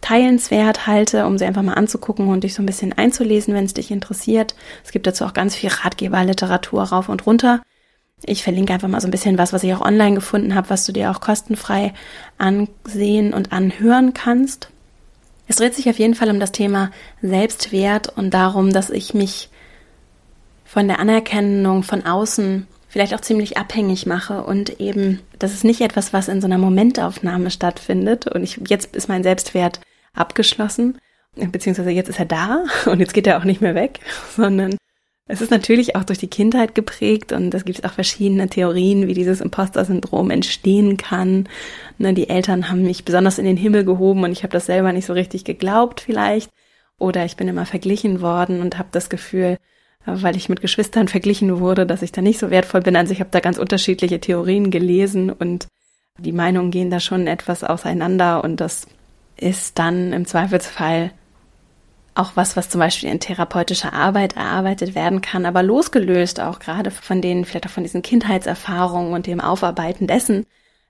teilenswert 0.00 0.86
halte, 0.86 1.26
um 1.26 1.36
sie 1.36 1.44
einfach 1.44 1.62
mal 1.62 1.74
anzugucken 1.74 2.28
und 2.28 2.42
dich 2.42 2.54
so 2.54 2.62
ein 2.62 2.66
bisschen 2.66 2.94
einzulesen, 2.94 3.52
wenn 3.52 3.66
es 3.66 3.74
dich 3.74 3.90
interessiert. 3.90 4.54
Es 4.82 4.90
gibt 4.90 5.06
dazu 5.06 5.26
auch 5.26 5.34
ganz 5.34 5.54
viel 5.54 5.68
Ratgeberliteratur 5.68 6.84
rauf 6.84 7.10
und 7.10 7.26
runter. 7.26 7.60
Ich 8.24 8.42
verlinke 8.42 8.72
einfach 8.72 8.88
mal 8.88 9.02
so 9.02 9.08
ein 9.08 9.12
bisschen 9.12 9.36
was, 9.36 9.52
was 9.52 9.62
ich 9.62 9.74
auch 9.74 9.82
online 9.82 10.14
gefunden 10.14 10.54
habe, 10.54 10.70
was 10.70 10.86
du 10.86 10.92
dir 10.92 11.10
auch 11.10 11.20
kostenfrei 11.20 11.92
ansehen 12.38 13.34
und 13.34 13.52
anhören 13.52 14.14
kannst. 14.14 14.70
Es 15.48 15.56
dreht 15.56 15.74
sich 15.74 15.88
auf 15.88 15.98
jeden 15.98 16.14
Fall 16.14 16.30
um 16.30 16.38
das 16.38 16.52
Thema 16.52 16.90
Selbstwert 17.22 18.16
und 18.16 18.32
darum, 18.32 18.72
dass 18.72 18.90
ich 18.90 19.14
mich 19.14 19.48
von 20.64 20.86
der 20.86 21.00
Anerkennung 21.00 21.82
von 21.82 22.04
außen 22.04 22.66
vielleicht 22.88 23.14
auch 23.14 23.20
ziemlich 23.20 23.56
abhängig 23.56 24.06
mache 24.06 24.44
und 24.44 24.80
eben, 24.80 25.20
das 25.38 25.54
ist 25.54 25.64
nicht 25.64 25.80
etwas, 25.80 26.12
was 26.12 26.28
in 26.28 26.40
so 26.40 26.46
einer 26.46 26.58
Momentaufnahme 26.58 27.50
stattfindet 27.50 28.26
und 28.26 28.42
ich, 28.42 28.60
jetzt 28.68 28.94
ist 28.94 29.08
mein 29.08 29.22
Selbstwert 29.22 29.80
abgeschlossen, 30.14 30.98
beziehungsweise 31.34 31.90
jetzt 31.90 32.08
ist 32.08 32.18
er 32.18 32.26
da 32.26 32.64
und 32.86 33.00
jetzt 33.00 33.14
geht 33.14 33.26
er 33.26 33.38
auch 33.38 33.44
nicht 33.44 33.60
mehr 33.60 33.74
weg, 33.74 34.00
sondern 34.36 34.76
es 35.30 35.42
ist 35.42 35.50
natürlich 35.50 35.94
auch 35.94 36.04
durch 36.04 36.18
die 36.18 36.28
Kindheit 36.28 36.74
geprägt 36.74 37.32
und 37.32 37.52
es 37.52 37.66
gibt 37.66 37.84
auch 37.84 37.92
verschiedene 37.92 38.48
Theorien, 38.48 39.06
wie 39.06 39.14
dieses 39.14 39.42
Imposter-Syndrom 39.42 40.30
entstehen 40.30 40.96
kann. 40.96 41.48
Ne, 41.98 42.14
die 42.14 42.30
Eltern 42.30 42.70
haben 42.70 42.82
mich 42.82 43.04
besonders 43.04 43.38
in 43.38 43.44
den 43.44 43.58
Himmel 43.58 43.84
gehoben 43.84 44.24
und 44.24 44.32
ich 44.32 44.42
habe 44.42 44.52
das 44.52 44.64
selber 44.64 44.90
nicht 44.92 45.04
so 45.04 45.12
richtig 45.12 45.44
geglaubt 45.44 46.00
vielleicht. 46.00 46.50
Oder 46.98 47.26
ich 47.26 47.36
bin 47.36 47.46
immer 47.46 47.66
verglichen 47.66 48.22
worden 48.22 48.62
und 48.62 48.78
habe 48.78 48.88
das 48.90 49.10
Gefühl, 49.10 49.58
weil 50.06 50.34
ich 50.34 50.48
mit 50.48 50.62
Geschwistern 50.62 51.08
verglichen 51.08 51.60
wurde, 51.60 51.84
dass 51.84 52.00
ich 52.00 52.10
da 52.10 52.22
nicht 52.22 52.38
so 52.38 52.50
wertvoll 52.50 52.80
bin. 52.80 52.96
Also 52.96 53.12
ich 53.12 53.20
habe 53.20 53.30
da 53.30 53.40
ganz 53.40 53.58
unterschiedliche 53.58 54.20
Theorien 54.20 54.70
gelesen 54.70 55.30
und 55.30 55.68
die 56.18 56.32
Meinungen 56.32 56.70
gehen 56.70 56.90
da 56.90 57.00
schon 57.00 57.26
etwas 57.26 57.62
auseinander 57.64 58.42
und 58.42 58.60
das 58.60 58.86
ist 59.36 59.78
dann 59.78 60.14
im 60.14 60.24
Zweifelsfall 60.24 61.12
auch 62.18 62.32
was, 62.34 62.56
was 62.56 62.68
zum 62.68 62.80
Beispiel 62.80 63.08
in 63.08 63.20
therapeutischer 63.20 63.92
Arbeit 63.92 64.36
erarbeitet 64.36 64.94
werden 64.94 65.20
kann, 65.20 65.46
aber 65.46 65.62
losgelöst 65.62 66.40
auch 66.40 66.58
gerade 66.58 66.90
von 66.90 67.22
den, 67.22 67.44
vielleicht 67.44 67.66
auch 67.66 67.70
von 67.70 67.84
diesen 67.84 68.02
Kindheitserfahrungen 68.02 69.12
und 69.12 69.26
dem 69.26 69.40
Aufarbeiten 69.40 70.06
dessen. 70.06 70.46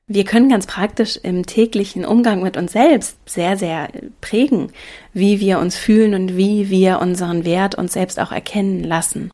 Wir 0.07 0.25
können 0.25 0.49
ganz 0.49 0.67
praktisch 0.67 1.19
im 1.23 1.45
täglichen 1.45 2.07
Umgang 2.07 2.43
mit 2.43 2.57
uns 2.57 2.73
selbst 2.73 3.19
sehr, 3.27 3.59
sehr 3.59 3.89
prägen, 4.23 4.73
wie 5.13 5.39
wir 5.39 5.59
uns 5.59 5.77
fühlen 5.77 6.15
und 6.15 6.37
wie 6.37 6.71
wir 6.71 7.01
unseren 7.01 7.45
Wert 7.45 7.75
uns 7.75 7.93
selbst 7.93 8.19
auch 8.19 8.33
erkennen 8.33 8.83
lassen. 8.83 9.31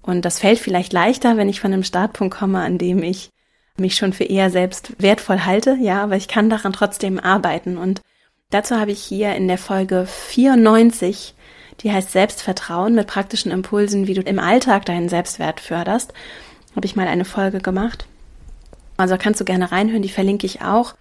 Und 0.00 0.24
das 0.24 0.38
fällt 0.38 0.58
vielleicht 0.58 0.94
leichter, 0.94 1.36
wenn 1.36 1.50
ich 1.50 1.60
von 1.60 1.72
einem 1.72 1.82
Startpunkt 1.82 2.34
komme, 2.34 2.60
an 2.60 2.78
dem 2.78 3.02
ich 3.02 3.28
mich 3.76 3.96
schon 3.96 4.14
für 4.14 4.24
eher 4.24 4.50
selbst 4.50 4.92
wertvoll 5.02 5.40
halte, 5.40 5.76
ja, 5.80 6.02
aber 6.02 6.16
ich 6.16 6.28
kann 6.28 6.48
daran 6.48 6.72
trotzdem 6.72 7.18
arbeiten. 7.18 7.76
Und 7.76 8.00
dazu 8.50 8.76
habe 8.76 8.92
ich 8.92 9.02
hier 9.02 9.34
in 9.34 9.48
der 9.48 9.58
Folge 9.58 10.06
94, 10.06 11.34
die 11.80 11.92
heißt 11.92 12.12
Selbstvertrauen 12.12 12.94
mit 12.94 13.06
praktischen 13.06 13.52
Impulsen, 13.52 14.06
wie 14.06 14.14
du 14.14 14.22
im 14.22 14.38
Alltag 14.38 14.84
deinen 14.86 15.08
Selbstwert 15.08 15.60
förderst, 15.60 16.12
habe 16.74 16.86
ich 16.86 16.96
mal 16.96 17.08
eine 17.08 17.24
Folge 17.24 17.60
gemacht. 17.60 18.06
Also 18.96 19.16
kannst 19.18 19.40
du 19.40 19.44
gerne 19.44 19.72
reinhören, 19.72 20.02
die 20.02 20.08
verlinke 20.08 20.46
ich 20.46 20.62
auch. 20.62 20.94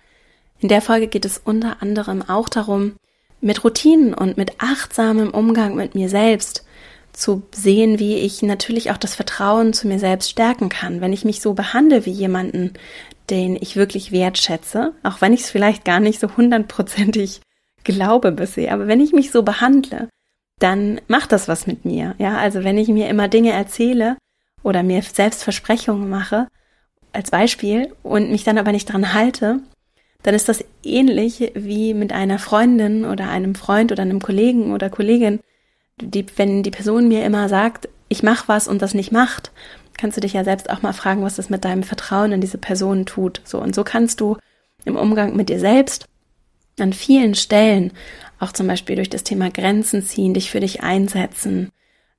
In 0.60 0.70
der 0.70 0.82
Folge 0.82 1.08
geht 1.08 1.26
es 1.26 1.38
unter 1.38 1.82
anderem 1.82 2.22
auch 2.28 2.50
darum, 2.50 2.96
mit 3.42 3.64
Routinen 3.64 4.14
und 4.14 4.38
mit 4.38 4.54
achtsamem 4.60 5.30
Umgang 5.30 5.76
mit 5.76 5.96
mir 5.96 6.10
selbst 6.10 6.66
zu 7.14 7.44
sehen, 7.54 8.00
wie 8.00 8.16
ich 8.16 8.42
natürlich 8.42 8.92
auch 8.92 8.98
das 8.98 9.16
Vertrauen 9.16 9.72
zu 9.72 9.88
mir 9.88 10.00
selbst 10.00 10.30
stärken 10.30 10.70
kann, 10.70 11.00
wenn 11.00 11.14
ich 11.14 11.24
mich 11.24 11.42
so 11.42 11.54
behandle 11.54 12.06
wie 12.06 12.12
jemanden, 12.12 12.74
den 13.30 13.56
ich 13.56 13.76
wirklich 13.76 14.12
wertschätze, 14.12 14.94
auch 15.04 15.22
wenn 15.22 15.34
ich 15.34 15.42
es 15.42 15.50
vielleicht 15.50 15.86
gar 15.86 16.00
nicht 16.00 16.20
so 16.20 16.36
hundertprozentig 16.38 17.42
glaube 17.84 18.32
bisher, 18.32 18.74
aber 18.74 18.88
wenn 18.88 19.00
ich 19.00 19.14
mich 19.14 19.32
so 19.32 19.44
behandle, 19.44 20.10
dann 20.60 21.02
macht 21.08 21.32
das 21.32 21.48
was 21.48 21.68
mit 21.68 21.86
mir. 21.86 22.16
Ja, 22.18 22.38
also 22.38 22.64
wenn 22.64 22.78
ich 22.78 22.88
mir 22.88 23.10
immer 23.10 23.28
Dinge 23.28 23.52
erzähle 23.52 24.18
oder 24.64 24.84
mir 24.84 25.02
selbst 25.02 25.44
Versprechungen 25.44 26.10
mache, 26.10 26.48
als 27.14 27.32
Beispiel, 27.32 27.94
und 28.04 28.32
mich 28.32 28.44
dann 28.44 28.58
aber 28.58 28.72
nicht 28.72 28.92
dran 28.92 29.14
halte, 29.14 29.60
dann 30.24 30.36
ist 30.36 30.50
das 30.50 30.66
ähnlich 30.84 31.52
wie 31.54 31.94
mit 31.94 32.12
einer 32.12 32.40
Freundin 32.40 33.06
oder 33.06 33.30
einem 33.30 33.56
Freund 33.56 33.92
oder 33.92 34.02
einem 34.02 34.22
Kollegen 34.22 34.74
oder 34.74 34.90
Kollegin, 34.90 35.40
die, 36.02 36.26
wenn 36.36 36.64
die 36.64 36.72
Person 36.72 37.08
mir 37.08 37.24
immer 37.24 37.48
sagt, 37.48 37.88
ich 38.10 38.24
mache 38.24 38.48
was 38.48 38.68
und 38.68 38.82
das 38.82 38.94
nicht 38.94 39.12
macht, 39.12 39.52
kannst 39.98 40.18
du 40.18 40.22
dich 40.22 40.34
ja 40.34 40.44
selbst 40.44 40.70
auch 40.70 40.82
mal 40.82 40.94
fragen, 40.94 41.24
was 41.24 41.36
das 41.36 41.50
mit 41.50 41.66
deinem 41.66 41.84
Vertrauen 41.84 42.32
in 42.32 42.42
diese 42.42 42.58
Person 42.58 43.06
tut. 43.06 43.42
So 43.44 43.60
und 43.60 43.74
so 43.76 43.84
kannst 43.84 44.22
du 44.22 44.38
im 44.84 44.96
Umgang 44.96 45.36
mit 45.36 45.50
dir 45.50 45.60
selbst 45.60 46.08
an 46.80 46.94
vielen 46.94 47.36
Stellen, 47.36 47.92
auch 48.40 48.52
zum 48.52 48.68
Beispiel 48.68 48.96
durch 48.96 49.10
das 49.10 49.24
Thema 49.24 49.50
Grenzen 49.50 50.04
ziehen, 50.04 50.34
dich 50.34 50.52
für 50.52 50.60
dich 50.60 50.84
einsetzen, 50.84 51.70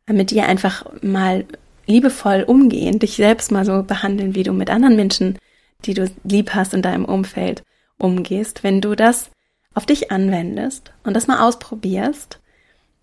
mit 0.09 0.31
dir 0.31 0.47
einfach 0.47 0.87
mal 1.03 1.45
liebevoll 1.87 2.43
umgehen, 2.47 2.99
dich 2.99 3.17
selbst 3.17 3.53
mal 3.53 3.65
so 3.65 3.83
behandeln, 3.83 4.35
wie 4.35 4.43
du 4.43 4.53
mit 4.53 4.71
anderen 4.71 4.97
Menschen, 4.97 5.39
die 5.85 5.95
du 5.95 6.11
lieb 6.25 6.55
hast 6.55 6.75
in 6.75 6.83
deinem 6.83 7.05
Umfeld, 7.05 7.63
umgehst. 7.99 8.65
Wenn 8.65 8.81
du 8.81 8.95
das 8.95 9.31
auf 9.75 9.87
dich 9.87 10.11
anwendest 10.11 10.93
und 11.05 11.15
das 11.15 11.27
mal 11.27 11.47
ausprobierst, 11.47 12.41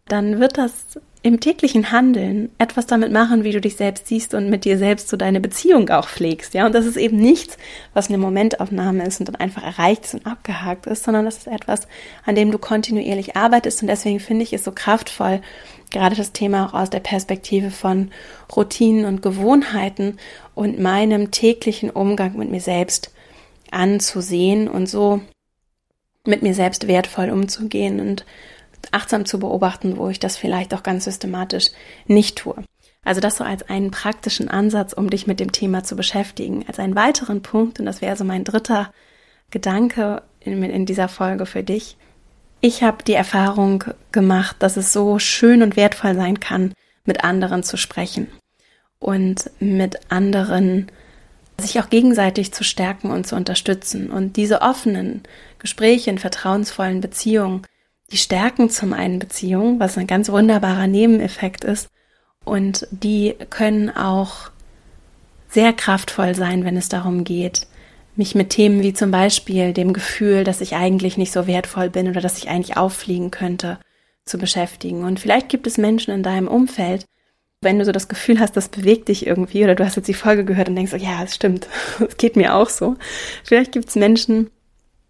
dann 0.08 0.39
wird 0.39 0.58
das 0.58 1.00
im 1.24 1.39
täglichen 1.39 1.92
Handeln 1.92 2.50
etwas 2.58 2.86
damit 2.86 3.13
machen, 3.13 3.46
wie 3.46 3.53
du 3.53 3.62
dich 3.62 3.77
selbst 3.77 4.08
siehst 4.08 4.34
und 4.34 4.50
mit 4.50 4.65
dir 4.65 4.77
selbst 4.77 5.08
so 5.08 5.15
deine 5.15 5.39
Beziehung 5.39 5.89
auch 5.89 6.10
pflegst, 6.10 6.53
ja. 6.53 6.65
Und 6.65 6.75
das 6.75 6.86
ist 6.86 6.98
eben 6.98 7.15
nichts, 7.15 7.58
was 7.94 8.10
eine 8.10 8.18
Momentaufnahme 8.18 9.06
ist 9.06 9.22
und 9.22 9.30
dann 9.30 9.38
einfach 9.38 9.63
erreicht 9.63 10.03
ist 10.03 10.15
und 10.15 10.25
abgehakt 10.25 10.86
ist, 10.86 11.06
sondern 11.06 11.24
das 11.24 11.38
ist 11.38 11.48
etwas, 11.48 11.88
an 12.25 12.36
dem 12.36 12.51
du 12.51 12.58
kontinuierlich 12.58 13.38
arbeitest. 13.38 13.82
Und 13.82 13.88
deswegen 13.88 14.20
finde 14.20 14.44
ich 14.44 14.51
es 14.51 14.65
so 14.65 14.74
kraftvoll, 14.74 15.42
gerade 15.92 16.18
das 16.18 16.34
Thema 16.34 16.68
auch 16.68 16.74
aus 16.74 16.89
der 16.89 17.00
Perspektive 17.00 17.72
von 17.72 18.12
Routinen 18.53 19.06
und 19.06 19.22
Gewohnheiten 19.22 20.18
und 20.56 20.80
meinem 20.80 21.32
täglichen 21.32 21.89
Umgang 21.89 22.38
mit 22.38 22.51
mir 22.51 22.62
selbst 22.62 23.13
anzusehen 23.72 24.68
und 24.68 24.88
so 24.88 25.22
mit 26.25 26.42
mir 26.42 26.53
selbst 26.53 26.88
wertvoll 26.88 27.30
umzugehen 27.30 28.01
und 28.01 28.25
achtsam 28.94 29.26
zu 29.26 29.40
beobachten, 29.40 29.98
wo 29.98 30.10
ich 30.10 30.20
das 30.20 30.38
vielleicht 30.38 30.74
auch 30.74 30.84
ganz 30.84 31.06
systematisch 31.06 31.70
nicht 32.08 32.38
tue. 32.38 32.56
Also 33.04 33.20
das 33.20 33.38
so 33.38 33.44
als 33.44 33.70
einen 33.70 33.92
praktischen 33.92 34.48
Ansatz, 34.48 34.94
um 34.94 35.10
dich 35.10 35.28
mit 35.28 35.40
dem 35.40 35.52
Thema 35.52 35.84
zu 35.84 35.96
beschäftigen. 35.96 36.66
Als 36.68 36.80
einen 36.80 36.96
weiteren 36.96 37.42
Punkt, 37.42 37.80
und 37.80 37.86
das 37.86 38.02
wäre 38.02 38.16
so 38.16 38.24
mein 38.24 38.44
dritter 38.44 38.92
Gedanke 39.50 40.24
in, 40.40 40.64
in 40.64 40.86
dieser 40.86 41.10
Folge 41.10 41.46
für 41.46 41.64
dich. 41.64 41.98
Ich 42.62 42.82
habe 42.82 43.04
die 43.04 43.14
Erfahrung 43.14 43.84
gemacht, 44.14 44.56
dass 44.60 44.78
es 44.78 44.94
so 44.94 45.20
schön 45.20 45.62
und 45.64 45.76
wertvoll 45.76 46.16
sein 46.16 46.40
kann, 46.40 46.74
mit 47.04 47.26
anderen 47.26 47.64
zu 47.64 47.76
sprechen 47.76 48.28
und 49.00 49.52
mit 49.60 50.00
anderen 50.10 50.88
sich 51.60 51.80
auch 51.80 51.90
gegenseitig 51.90 52.54
zu 52.54 52.64
stärken 52.64 53.12
und 53.12 53.28
zu 53.28 53.36
unterstützen. 53.36 54.10
Und 54.10 54.38
diese 54.38 54.62
offenen 54.62 55.24
Gespräche 55.60 56.10
in 56.10 56.18
vertrauensvollen 56.18 57.02
Beziehungen 57.02 57.64
die 58.13 58.17
stärken 58.17 58.70
zum 58.70 58.93
einen 58.93 59.17
Beziehungen, 59.17 59.79
was 59.79 59.98
ein 59.98 60.05
ganz 60.05 60.29
wunderbarer 60.29 60.86
Nebeneffekt 60.86 61.63
ist. 61.63 61.89
Und 62.46 62.88
die 62.91 63.36
können 63.50 63.89
auch 63.89 64.51
sehr 65.50 65.74
kraftvoll 65.74 66.36
sein, 66.36 66.63
wenn 66.63 66.77
es 66.77 66.89
darum 66.89 67.24
geht, 67.24 67.65
mich 68.15 68.36
mit 68.36 68.51
Themen 68.51 68.84
wie 68.84 68.93
zum 68.93 69.10
Beispiel 69.10 69.74
dem 69.74 69.93
Gefühl, 69.93 70.43
dass 70.43 70.62
ich 70.62 70.75
eigentlich 70.75 71.17
nicht 71.17 71.32
so 71.32 71.48
wertvoll 71.48 71.89
bin 71.89 72.08
oder 72.08 72.22
dass 72.22 72.38
ich 72.38 72.50
eigentlich 72.50 72.77
auffliegen 72.77 73.32
könnte, 73.32 73.79
zu 74.25 74.38
beschäftigen. 74.38 75.03
Und 75.03 75.20
vielleicht 75.20 75.50
gibt 75.50 75.65
es 75.65 75.79
Menschen 75.79 76.13
in 76.13 76.22
deinem 76.22 76.48
Umfeld, 76.48 77.05
wenn 77.62 77.79
du 77.79 77.86
so 77.86 77.91
das 77.91 78.10
Gefühl 78.10 78.39
hast, 78.39 78.55
das 78.55 78.70
bewegt 78.70 79.08
dich 79.08 79.25
irgendwie 79.25 79.63
oder 79.63 79.74
du 79.74 79.84
hast 79.84 79.96
jetzt 79.96 80.08
die 80.08 80.13
Folge 80.13 80.46
gehört 80.46 80.70
und 80.70 80.75
denkst, 80.75 80.93
oh 80.93 80.98
ja, 80.98 81.24
es 81.24 81.34
stimmt, 81.34 81.67
es 82.08 82.17
geht 82.17 82.36
mir 82.36 82.53
auch 82.53 82.70
so. 82.70 82.96
Vielleicht 83.43 83.72
gibt 83.72 83.89
es 83.89 83.96
Menschen, 83.96 84.51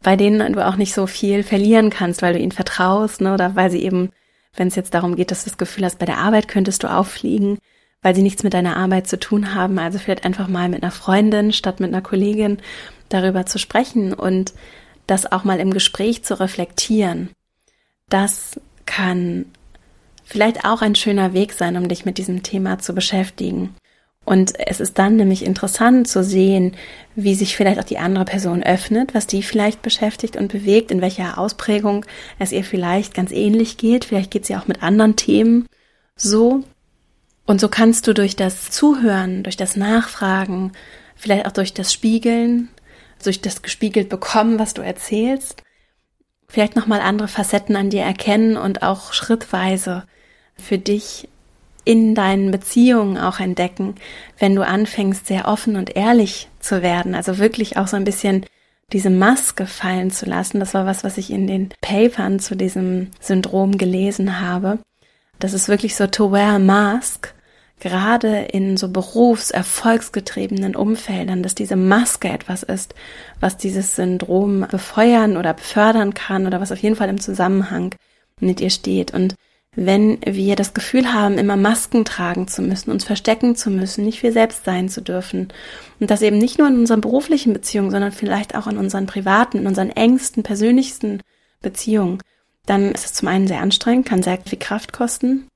bei 0.03 0.15
denen 0.17 0.53
du 0.53 0.65
auch 0.65 0.75
nicht 0.75 0.93
so 0.93 1.07
viel 1.07 1.43
verlieren 1.43 1.89
kannst, 1.89 2.22
weil 2.22 2.33
du 2.33 2.39
ihnen 2.39 2.51
vertraust, 2.51 3.22
ne, 3.22 3.33
oder 3.33 3.55
weil 3.55 3.72
sie 3.72 3.81
eben, 3.81 4.10
wenn 4.55 4.67
es 4.67 4.75
jetzt 4.75 4.93
darum 4.93 5.15
geht, 5.15 5.31
dass 5.31 5.43
du 5.43 5.50
das 5.50 5.57
Gefühl 5.57 5.86
hast, 5.86 5.98
bei 5.98 6.05
der 6.05 6.17
Arbeit 6.17 6.48
könntest 6.48 6.83
du 6.83 6.91
auffliegen, 6.91 7.57
weil 8.01 8.13
sie 8.13 8.22
nichts 8.22 8.43
mit 8.43 8.53
deiner 8.53 8.75
Arbeit 8.75 9.07
zu 9.07 9.17
tun 9.17 9.55
haben. 9.55 9.79
Also 9.79 9.98
vielleicht 9.98 10.25
einfach 10.25 10.50
mal 10.50 10.69
mit 10.69 10.83
einer 10.83 10.91
Freundin 10.91 11.53
statt 11.53 11.79
mit 11.79 11.91
einer 11.91 12.01
Kollegin 12.01 12.57
darüber 13.10 13.45
zu 13.45 13.57
sprechen 13.57 14.13
und 14.13 14.53
das 15.07 15.31
auch 15.31 15.45
mal 15.45 15.60
im 15.60 15.72
Gespräch 15.72 16.24
zu 16.24 16.39
reflektieren. 16.39 17.29
Das 18.10 18.60
kann 18.86 19.45
vielleicht 20.24 20.65
auch 20.65 20.81
ein 20.81 20.95
schöner 20.95 21.33
Weg 21.33 21.53
sein, 21.53 21.77
um 21.77 21.88
dich 21.88 22.05
mit 22.05 22.17
diesem 22.17 22.43
Thema 22.43 22.79
zu 22.79 22.93
beschäftigen. 22.93 23.75
Und 24.25 24.53
es 24.58 24.80
ist 24.80 24.98
dann 25.00 25.18
nämlich 25.18 25.46
interessant 25.46 26.08
zu 26.08 26.24
sehen, 26.24 26.75
wie 27.15 27.36
sich 27.36 27.58
vielleicht 27.58 27.80
auch 27.80 27.84
die 27.84 27.98
andere 27.98 28.24
Person 28.24 28.63
öffnet, 28.63 29.13
was 29.13 29.27
die 29.27 29.44
vielleicht 29.44 29.82
beschäftigt 29.82 30.38
und 30.38 30.51
bewegt, 30.51 30.92
in 30.92 31.01
welcher 31.01 31.38
Ausprägung 31.38 32.06
es 32.39 32.53
ihr 32.53 32.63
vielleicht 32.63 33.13
ganz 33.13 33.32
ähnlich 33.32 33.77
geht. 33.77 34.06
Vielleicht 34.06 34.32
geht 34.32 34.46
sie 34.46 34.56
auch 34.56 34.68
mit 34.68 34.82
anderen 34.82 35.18
Themen 35.18 35.68
so. 36.15 36.63
Und 37.46 37.60
so 37.60 37.68
kannst 37.68 38.08
du 38.08 38.13
durch 38.13 38.38
das 38.38 38.72
Zuhören, 38.72 39.44
durch 39.44 39.58
das 39.58 39.75
Nachfragen, 39.75 40.72
vielleicht 41.15 41.46
auch 41.46 41.51
durch 41.51 41.74
das 41.74 41.92
Spiegeln, 41.92 42.70
durch 43.22 43.42
das 43.42 43.62
gespiegelt 43.62 44.08
bekommen, 44.08 44.58
was 44.58 44.74
du 44.74 44.82
erzählst, 44.82 45.63
vielleicht 46.48 46.77
nochmal 46.77 47.01
andere 47.01 47.27
Facetten 47.27 47.75
an 47.75 47.89
dir 47.89 48.03
erkennen 48.03 48.56
und 48.56 48.84
auch 48.84 49.12
schrittweise 49.12 50.06
für 50.56 50.77
dich 50.77 51.27
in 51.86 52.16
deinen 52.16 52.52
Beziehungen 52.52 53.18
auch 53.18 53.40
entdecken, 53.40 53.96
wenn 54.40 54.56
du 54.56 54.66
anfängst, 54.66 55.28
sehr 55.28 55.48
offen 55.48 55.75
und 55.75 55.96
ehrlich 55.96 56.50
zu 56.60 56.82
werden. 56.82 57.16
Also 57.16 57.38
wirklich 57.38 57.78
auch 57.78 57.88
so 57.88 57.98
ein 57.98 58.06
bisschen 58.06 58.46
diese 58.92 59.10
Maske 59.10 59.66
fallen 59.66 60.12
zu 60.12 60.25
lassen. 60.25 60.60
Das 60.60 60.74
war 60.74 60.86
was, 60.86 61.04
was 61.04 61.18
ich 61.18 61.32
in 61.32 61.48
den 61.48 61.70
Papern 61.82 62.40
zu 62.40 62.56
diesem 62.56 63.12
Syndrom 63.20 63.78
gelesen 63.78 64.40
habe. 64.40 64.80
Das 65.40 65.54
ist 65.54 65.68
wirklich 65.68 65.96
so 65.96 66.08
to 66.08 66.32
wear 66.32 66.54
a 66.54 66.60
mask, 66.60 67.34
gerade 67.80 68.44
in 68.44 68.78
so 68.78 68.88
berufserfolgsgetriebenen 68.88 70.75
Umfeldern, 70.75 71.44
dass 71.44 71.56
diese 71.56 71.75
Maske 71.75 72.30
etwas 72.30 72.63
ist, 72.63 72.94
was 73.42 73.58
dieses 73.58 73.96
Syndrom 73.96 74.68
befeuern 74.70 75.36
oder 75.36 75.54
befördern 75.54 76.13
kann 76.13 76.48
oder 76.48 76.62
was 76.62 76.72
auf 76.72 76.80
jeden 76.80 76.96
Fall 76.96 77.10
im 77.10 77.20
Zusammenhang 77.20 77.94
mit 78.40 78.62
ihr 78.62 78.70
steht. 78.70 79.13
Und 79.13 79.36
wenn 79.75 80.20
wir 80.25 80.56
das 80.56 80.74
Gefühl 80.74 81.13
haben, 81.13 81.38
immer 81.38 81.58
Masken 81.58 82.06
tragen 82.06 82.48
zu 82.48 82.62
müssen, 82.62 82.92
uns 82.92 83.03
verstecken 83.03 83.56
zu 83.56 83.72
müssen, 83.72 84.06
nicht 84.06 84.22
wir 84.22 84.32
selbst 84.32 84.65
sein 84.65 84.88
zu 84.88 85.01
dürfen. 85.01 85.48
Und 86.00 86.12
das 86.12 86.22
eben 86.22 86.38
nicht 86.38 86.60
nur 86.60 86.68
in 86.68 86.77
unseren 86.77 87.01
beruflichen 87.01 87.53
Beziehungen, 87.53 87.89
sondern 87.89 88.12
vielleicht 88.12 88.56
auch 88.56 88.68
in 88.68 88.77
unseren 88.77 89.08
privaten, 89.08 89.60
in 89.60 89.68
unseren 89.68 89.89
engsten, 89.89 90.44
persönlichsten 90.44 91.22
Beziehungen, 91.62 92.20
dann 92.65 92.92
ist 92.92 93.06
es 93.06 93.13
zum 93.13 93.27
einen 93.27 93.48
sehr 93.48 93.62
anstrengend, 93.62 94.06
kann 94.06 94.24
sehr 94.24 94.39
viel 94.46 94.60
Kraft 94.60 94.94
kosten. 94.94 95.48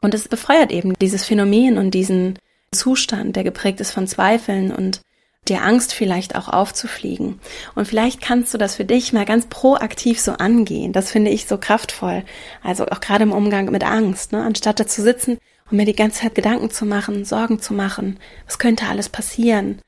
Und 0.00 0.14
es 0.14 0.28
befeuert 0.28 0.72
eben 0.72 0.94
dieses 1.00 1.24
Phänomen 1.24 1.78
und 1.78 1.92
diesen 1.92 2.38
Zustand, 2.72 3.36
der 3.36 3.44
geprägt 3.44 3.80
ist 3.80 3.92
von 3.92 4.06
Zweifeln 4.06 4.72
und 4.72 5.00
der 5.48 5.64
Angst 5.64 5.92
vielleicht 5.92 6.36
auch 6.36 6.48
aufzufliegen. 6.48 7.40
Und 7.74 7.86
vielleicht 7.86 8.22
kannst 8.22 8.54
du 8.54 8.58
das 8.58 8.76
für 8.76 8.84
dich 8.84 9.12
mal 9.12 9.26
ganz 9.26 9.46
proaktiv 9.46 10.20
so 10.20 10.32
angehen. 10.32 10.92
Das 10.92 11.10
finde 11.10 11.30
ich 11.30 11.46
so 11.46 11.58
kraftvoll. 11.58 12.24
Also 12.62 12.86
auch 12.86 13.00
gerade 13.00 13.24
im 13.24 13.32
Umgang 13.32 13.70
mit 13.70 13.84
Angst, 13.84 14.32
ne? 14.32 14.42
anstatt 14.42 14.80
da 14.80 14.86
zu 14.86 15.02
sitzen 15.02 15.38
und 15.70 15.76
mir 15.76 15.86
die 15.86 15.96
ganze 15.96 16.22
Zeit 16.22 16.34
Gedanken 16.34 16.70
zu 16.70 16.86
machen, 16.86 17.24
Sorgen 17.24 17.60
zu 17.60 17.74
machen, 17.74 18.18
was 18.46 18.58
könnte 18.58 18.86
alles 18.86 19.08
passieren, 19.08 19.80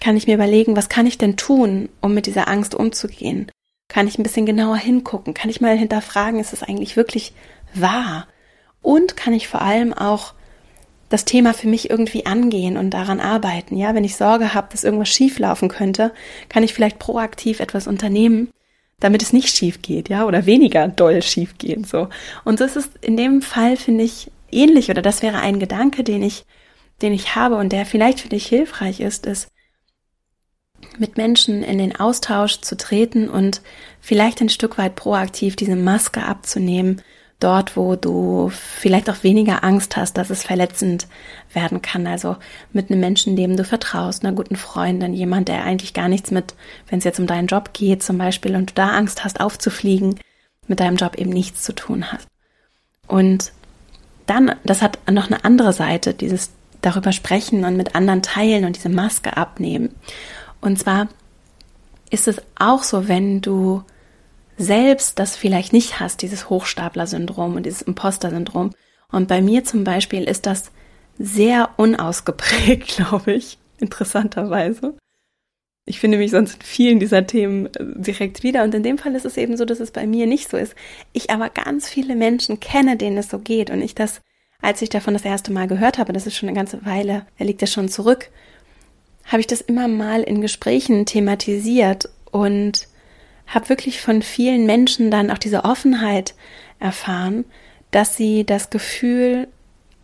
kann 0.00 0.16
ich 0.16 0.26
mir 0.26 0.34
überlegen, 0.34 0.76
was 0.76 0.88
kann 0.88 1.06
ich 1.06 1.18
denn 1.18 1.36
tun, 1.36 1.88
um 2.00 2.14
mit 2.14 2.26
dieser 2.26 2.48
Angst 2.48 2.74
umzugehen? 2.74 3.50
Kann 3.88 4.08
ich 4.08 4.18
ein 4.18 4.22
bisschen 4.22 4.46
genauer 4.46 4.76
hingucken? 4.76 5.32
Kann 5.34 5.50
ich 5.50 5.60
mal 5.60 5.76
hinterfragen, 5.76 6.40
ist 6.40 6.52
es 6.52 6.62
eigentlich 6.62 6.96
wirklich 6.96 7.34
wahr? 7.74 8.26
Und 8.82 9.16
kann 9.16 9.32
ich 9.32 9.48
vor 9.48 9.62
allem 9.62 9.92
auch 9.92 10.34
das 11.08 11.24
Thema 11.24 11.54
für 11.54 11.68
mich 11.68 11.90
irgendwie 11.90 12.26
angehen 12.26 12.76
und 12.76 12.90
daran 12.90 13.20
arbeiten. 13.20 13.76
Ja, 13.76 13.94
wenn 13.94 14.04
ich 14.04 14.16
Sorge 14.16 14.54
habe, 14.54 14.68
dass 14.70 14.84
irgendwas 14.84 15.08
schief 15.08 15.38
laufen 15.38 15.68
könnte, 15.68 16.12
kann 16.48 16.62
ich 16.62 16.74
vielleicht 16.74 16.98
proaktiv 16.98 17.60
etwas 17.60 17.86
unternehmen, 17.86 18.48
damit 18.98 19.22
es 19.22 19.32
nicht 19.32 19.54
schief 19.54 19.82
geht, 19.82 20.08
ja, 20.08 20.24
oder 20.24 20.46
weniger 20.46 20.88
doll 20.88 21.22
schief 21.22 21.58
gehen, 21.58 21.84
so. 21.84 22.08
Und 22.44 22.60
das 22.60 22.76
ist 22.76 22.90
in 23.02 23.16
dem 23.16 23.42
Fall, 23.42 23.76
finde 23.76 24.04
ich, 24.04 24.30
ähnlich, 24.50 24.90
oder 24.90 25.02
das 25.02 25.22
wäre 25.22 25.38
ein 25.38 25.60
Gedanke, 25.60 26.02
den 26.02 26.22
ich, 26.22 26.44
den 27.02 27.12
ich 27.12 27.36
habe 27.36 27.56
und 27.56 27.72
der 27.72 27.86
vielleicht 27.86 28.20
für 28.20 28.28
dich 28.28 28.46
hilfreich 28.46 29.00
ist, 29.00 29.26
ist, 29.26 29.48
mit 30.98 31.16
Menschen 31.16 31.62
in 31.62 31.78
den 31.78 31.96
Austausch 31.96 32.60
zu 32.60 32.76
treten 32.76 33.28
und 33.28 33.60
vielleicht 34.00 34.40
ein 34.40 34.48
Stück 34.48 34.78
weit 34.78 34.94
proaktiv 34.94 35.56
diese 35.56 35.76
Maske 35.76 36.22
abzunehmen, 36.22 37.02
dort, 37.38 37.76
wo 37.76 37.96
du 37.96 38.50
vielleicht 38.50 39.10
auch 39.10 39.22
weniger 39.22 39.62
Angst 39.62 39.96
hast, 39.96 40.16
dass 40.16 40.30
es 40.30 40.42
verletzend 40.42 41.06
werden 41.52 41.82
kann. 41.82 42.06
Also 42.06 42.36
mit 42.72 42.90
einem 42.90 43.00
Menschen, 43.00 43.36
dem 43.36 43.56
du 43.56 43.64
vertraust, 43.64 44.24
einer 44.24 44.34
guten 44.34 44.56
Freundin, 44.56 45.12
jemand, 45.12 45.48
der 45.48 45.64
eigentlich 45.64 45.92
gar 45.92 46.08
nichts 46.08 46.30
mit, 46.30 46.54
wenn 46.88 46.98
es 46.98 47.04
jetzt 47.04 47.20
um 47.20 47.26
deinen 47.26 47.46
Job 47.46 47.70
geht 47.74 48.02
zum 48.02 48.16
Beispiel 48.18 48.56
und 48.56 48.70
du 48.70 48.74
da 48.74 48.90
Angst 48.90 49.22
hast 49.24 49.40
aufzufliegen, 49.40 50.18
mit 50.66 50.80
deinem 50.80 50.96
Job 50.96 51.16
eben 51.16 51.30
nichts 51.30 51.62
zu 51.62 51.74
tun 51.74 52.10
hast. 52.10 52.26
Und 53.06 53.52
dann, 54.24 54.56
das 54.64 54.82
hat 54.82 54.98
noch 55.10 55.26
eine 55.26 55.44
andere 55.44 55.72
Seite, 55.72 56.14
dieses 56.14 56.50
darüber 56.80 57.12
sprechen 57.12 57.64
und 57.64 57.76
mit 57.76 57.94
anderen 57.94 58.22
teilen 58.22 58.64
und 58.64 58.76
diese 58.76 58.88
Maske 58.88 59.36
abnehmen. 59.36 59.94
Und 60.60 60.78
zwar 60.78 61.08
ist 62.10 62.28
es 62.28 62.40
auch 62.58 62.82
so, 62.82 63.08
wenn 63.08 63.40
du 63.40 63.82
selbst 64.56 65.18
das 65.18 65.36
vielleicht 65.36 65.72
nicht 65.72 66.00
hast, 66.00 66.22
dieses 66.22 66.48
Hochstapler-Syndrom 66.48 67.56
und 67.56 67.66
dieses 67.66 67.82
Imposter-Syndrom. 67.82 68.70
Und 69.10 69.28
bei 69.28 69.42
mir 69.42 69.64
zum 69.64 69.84
Beispiel 69.84 70.24
ist 70.24 70.46
das 70.46 70.72
sehr 71.18 71.70
unausgeprägt, 71.76 72.88
glaube 72.96 73.32
ich, 73.32 73.58
interessanterweise. 73.78 74.96
Ich 75.88 76.00
finde 76.00 76.18
mich 76.18 76.32
sonst 76.32 76.54
in 76.54 76.62
vielen 76.62 77.00
dieser 77.00 77.26
Themen 77.26 77.66
äh, 77.66 77.84
direkt 77.94 78.42
wieder. 78.42 78.64
Und 78.64 78.74
in 78.74 78.82
dem 78.82 78.98
Fall 78.98 79.14
ist 79.14 79.24
es 79.24 79.36
eben 79.36 79.56
so, 79.56 79.64
dass 79.64 79.80
es 79.80 79.92
bei 79.92 80.06
mir 80.06 80.26
nicht 80.26 80.50
so 80.50 80.56
ist. 80.56 80.74
Ich 81.12 81.30
aber 81.30 81.48
ganz 81.48 81.88
viele 81.88 82.16
Menschen 82.16 82.58
kenne, 82.58 82.96
denen 82.96 83.18
es 83.18 83.28
so 83.28 83.38
geht. 83.38 83.70
Und 83.70 83.82
ich 83.82 83.94
das, 83.94 84.20
als 84.60 84.82
ich 84.82 84.88
davon 84.88 85.14
das 85.14 85.24
erste 85.24 85.52
Mal 85.52 85.68
gehört 85.68 85.98
habe, 85.98 86.12
das 86.12 86.26
ist 86.26 86.36
schon 86.36 86.48
eine 86.48 86.56
ganze 86.56 86.84
Weile, 86.84 87.26
er 87.38 87.46
liegt 87.46 87.60
ja 87.60 87.68
schon 87.68 87.88
zurück, 87.88 88.30
habe 89.26 89.40
ich 89.40 89.46
das 89.46 89.60
immer 89.60 89.86
mal 89.86 90.22
in 90.22 90.40
Gesprächen 90.40 91.06
thematisiert 91.06 92.08
und 92.30 92.88
habe 93.46 93.68
wirklich 93.68 94.00
von 94.00 94.22
vielen 94.22 94.66
Menschen 94.66 95.10
dann 95.10 95.30
auch 95.30 95.38
diese 95.38 95.64
Offenheit 95.64 96.34
erfahren, 96.78 97.44
dass 97.90 98.16
sie 98.16 98.44
das 98.44 98.70
Gefühl 98.70 99.48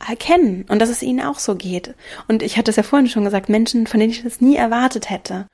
erkennen 0.07 0.65
und 0.69 0.81
dass 0.81 0.89
es 0.89 1.03
ihnen 1.03 1.21
auch 1.21 1.39
so 1.39 1.55
geht. 1.55 1.95
Und 2.29 2.43
ich 2.43 2.57
hatte 2.57 2.71
es 2.71 2.77
ja 2.77 2.83
vorhin 2.83 3.09
schon 3.09 3.25
gesagt, 3.25 3.49
Menschen, 3.49 3.87
von 3.87 4.01
denen 4.01 4.13
ich 4.13 4.23
das 4.23 4.41
nie 4.41 4.57
erwartet 4.57 5.11
hätte. 5.11 5.47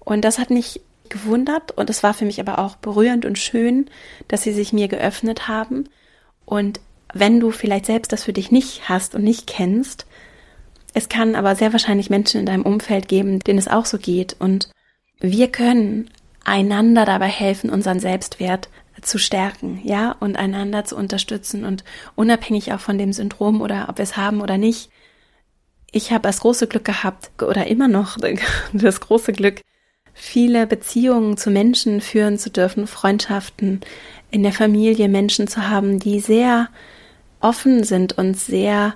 Und 0.00 0.24
das 0.24 0.38
hat 0.38 0.50
mich 0.50 0.80
gewundert 1.08 1.72
und 1.72 1.88
es 1.90 2.02
war 2.02 2.14
für 2.14 2.24
mich 2.24 2.40
aber 2.40 2.58
auch 2.58 2.76
berührend 2.76 3.24
und 3.24 3.38
schön, 3.38 3.88
dass 4.28 4.42
sie 4.42 4.52
sich 4.52 4.72
mir 4.72 4.88
geöffnet 4.88 5.48
haben. 5.48 5.88
Und 6.44 6.80
wenn 7.14 7.40
du 7.40 7.50
vielleicht 7.50 7.86
selbst 7.86 8.12
das 8.12 8.24
für 8.24 8.32
dich 8.32 8.50
nicht 8.50 8.88
hast 8.88 9.14
und 9.14 9.24
nicht 9.24 9.46
kennst, 9.46 10.06
es 10.94 11.08
kann 11.08 11.34
aber 11.34 11.54
sehr 11.54 11.72
wahrscheinlich 11.72 12.10
Menschen 12.10 12.40
in 12.40 12.46
deinem 12.46 12.62
Umfeld 12.62 13.08
geben, 13.08 13.40
denen 13.40 13.58
es 13.58 13.68
auch 13.68 13.86
so 13.86 13.98
geht. 13.98 14.36
Und 14.38 14.70
wir 15.20 15.48
können 15.50 16.10
einander 16.48 17.04
dabei 17.04 17.28
helfen, 17.28 17.70
unseren 17.70 18.00
Selbstwert 18.00 18.68
zu 19.02 19.18
stärken, 19.18 19.80
ja, 19.84 20.16
und 20.18 20.36
einander 20.36 20.84
zu 20.84 20.96
unterstützen 20.96 21.64
und 21.64 21.84
unabhängig 22.16 22.72
auch 22.72 22.80
von 22.80 22.98
dem 22.98 23.12
Syndrom 23.12 23.60
oder 23.60 23.86
ob 23.88 23.98
wir 23.98 24.02
es 24.02 24.16
haben 24.16 24.40
oder 24.40 24.58
nicht. 24.58 24.90
Ich 25.90 26.10
habe 26.10 26.22
das 26.22 26.40
große 26.40 26.66
Glück 26.66 26.84
gehabt 26.84 27.30
oder 27.40 27.66
immer 27.68 27.88
noch 27.88 28.18
das 28.72 29.00
große 29.00 29.32
Glück, 29.32 29.60
viele 30.14 30.66
Beziehungen 30.66 31.36
zu 31.36 31.50
Menschen 31.50 32.00
führen 32.00 32.38
zu 32.38 32.50
dürfen, 32.50 32.86
Freundschaften 32.86 33.80
in 34.30 34.42
der 34.42 34.52
Familie, 34.52 35.08
Menschen 35.08 35.46
zu 35.46 35.68
haben, 35.68 36.00
die 36.00 36.18
sehr 36.20 36.68
offen 37.40 37.84
sind 37.84 38.18
und 38.18 38.36
sehr 38.36 38.94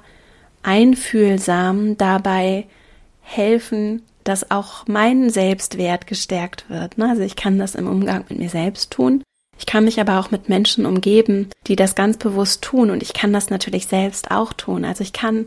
einfühlsam 0.63 1.97
dabei 1.97 2.67
helfen, 3.21 4.03
dass 4.25 4.51
auch 4.51 4.87
mein 4.87 5.31
Selbstwert 5.31 6.07
gestärkt 6.07 6.69
wird. 6.69 6.99
Ne? 6.99 7.09
Also 7.09 7.23
ich 7.23 7.37
kann 7.37 7.59
das 7.59 7.75
im 7.75 7.87
Umgang 7.87 8.25
mit 8.29 8.39
mir 8.39 8.49
selbst 8.49 8.91
tun. 8.91 9.23
Ich 9.59 9.67
kann 9.67 9.85
mich 9.85 10.01
aber 10.01 10.19
auch 10.19 10.31
mit 10.31 10.49
Menschen 10.49 10.87
umgeben, 10.87 11.49
die 11.67 11.77
das 11.77 11.95
ganz 11.95 12.17
bewusst 12.17 12.63
tun 12.63 12.91
und 12.91 13.03
ich 13.03 13.13
kann 13.13 13.33
das 13.33 13.51
natürlich 13.51 13.87
selbst 13.87 14.31
auch 14.31 14.53
tun. 14.53 14.85
Also 14.85 15.03
ich 15.03 15.13
kann 15.13 15.47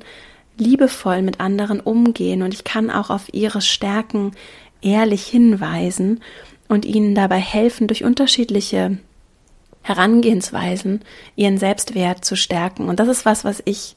liebevoll 0.58 1.22
mit 1.22 1.40
anderen 1.40 1.80
umgehen 1.80 2.42
und 2.42 2.54
ich 2.54 2.64
kann 2.64 2.90
auch 2.90 3.10
auf 3.10 3.34
ihre 3.34 3.62
Stärken 3.62 4.32
ehrlich 4.82 5.26
hinweisen 5.26 6.22
und 6.68 6.86
ihnen 6.86 7.16
dabei 7.16 7.40
helfen, 7.40 7.88
durch 7.88 8.04
unterschiedliche 8.04 8.98
Herangehensweisen 9.82 11.02
ihren 11.36 11.58
Selbstwert 11.58 12.26
zu 12.26 12.36
stärken. 12.36 12.88
Und 12.88 13.00
das 13.00 13.08
ist 13.08 13.26
was, 13.26 13.44
was 13.44 13.62
ich 13.66 13.96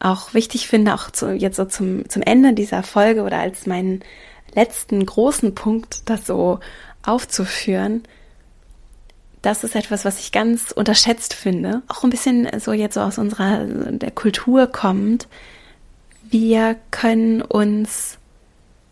auch 0.00 0.34
wichtig 0.34 0.66
finde, 0.66 0.94
auch 0.94 1.10
zu, 1.10 1.32
jetzt 1.32 1.56
so 1.56 1.64
zum, 1.64 2.08
zum 2.08 2.22
Ende 2.22 2.54
dieser 2.54 2.82
Folge 2.82 3.22
oder 3.22 3.38
als 3.38 3.66
meinen 3.66 4.02
letzten 4.54 5.04
großen 5.04 5.54
Punkt, 5.54 6.08
das 6.10 6.26
so 6.26 6.58
aufzuführen, 7.02 8.02
das 9.42 9.64
ist 9.64 9.74
etwas, 9.74 10.04
was 10.04 10.20
ich 10.20 10.32
ganz 10.32 10.70
unterschätzt 10.70 11.32
finde. 11.32 11.82
Auch 11.88 12.04
ein 12.04 12.10
bisschen 12.10 12.48
so 12.60 12.72
jetzt 12.72 12.94
so 12.94 13.00
aus 13.00 13.18
unserer 13.18 13.64
der 13.64 14.10
Kultur 14.10 14.66
kommt. 14.66 15.28
Wir 16.28 16.76
können 16.90 17.40
uns 17.40 18.18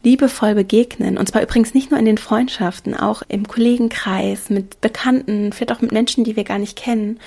liebevoll 0.02 0.54
begegnen. 0.54 1.18
Und 1.18 1.28
zwar 1.28 1.42
übrigens 1.42 1.74
nicht 1.74 1.90
nur 1.90 2.00
in 2.00 2.06
den 2.06 2.18
Freundschaften, 2.18 2.94
auch 2.94 3.22
im 3.28 3.46
Kollegenkreis, 3.46 4.48
mit 4.48 4.80
Bekannten, 4.80 5.52
vielleicht 5.52 5.72
auch 5.72 5.82
mit 5.82 5.92
Menschen, 5.92 6.24
die 6.24 6.36
wir 6.36 6.44
gar 6.44 6.58
nicht 6.58 6.76
kennen. 6.76 7.20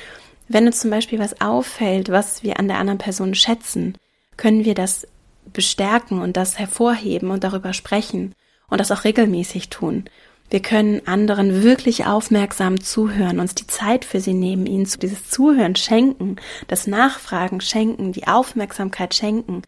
Wenn 0.54 0.66
uns 0.66 0.82
zum 0.82 0.90
Beispiel 0.90 1.20
was 1.20 1.40
auffällt, 1.40 2.10
was 2.10 2.44
wir 2.44 2.60
an 2.60 2.68
der 2.68 2.78
anderen 2.78 2.98
Person 2.98 3.36
schätzen, 3.36 3.98
können 4.36 4.66
wir 4.66 4.76
das 4.76 5.08
bestärken 5.54 6.22
und 6.22 6.36
das 6.36 6.60
hervorheben 6.60 7.32
und 7.32 7.46
darüber 7.46 7.72
sprechen 7.72 8.36
und 8.70 8.80
das 8.80 8.92
auch 8.92 9.06
regelmäßig 9.06 9.70
tun. 9.70 10.06
Wir 10.50 10.62
können 10.62 11.08
anderen 11.08 11.64
wirklich 11.64 12.06
aufmerksam 12.06 12.82
zuhören, 12.82 13.40
uns 13.40 13.56
die 13.56 13.68
Zeit 13.68 14.04
für 14.04 14.20
sie 14.20 14.34
nehmen, 14.34 14.66
ihnen 14.66 14.90
dieses 15.02 15.30
Zuhören 15.30 15.78
schenken, 15.78 16.36
das 16.68 16.86
Nachfragen 16.86 17.62
schenken, 17.62 18.12
die 18.12 18.28
Aufmerksamkeit 18.28 19.16
schenken 19.16 19.62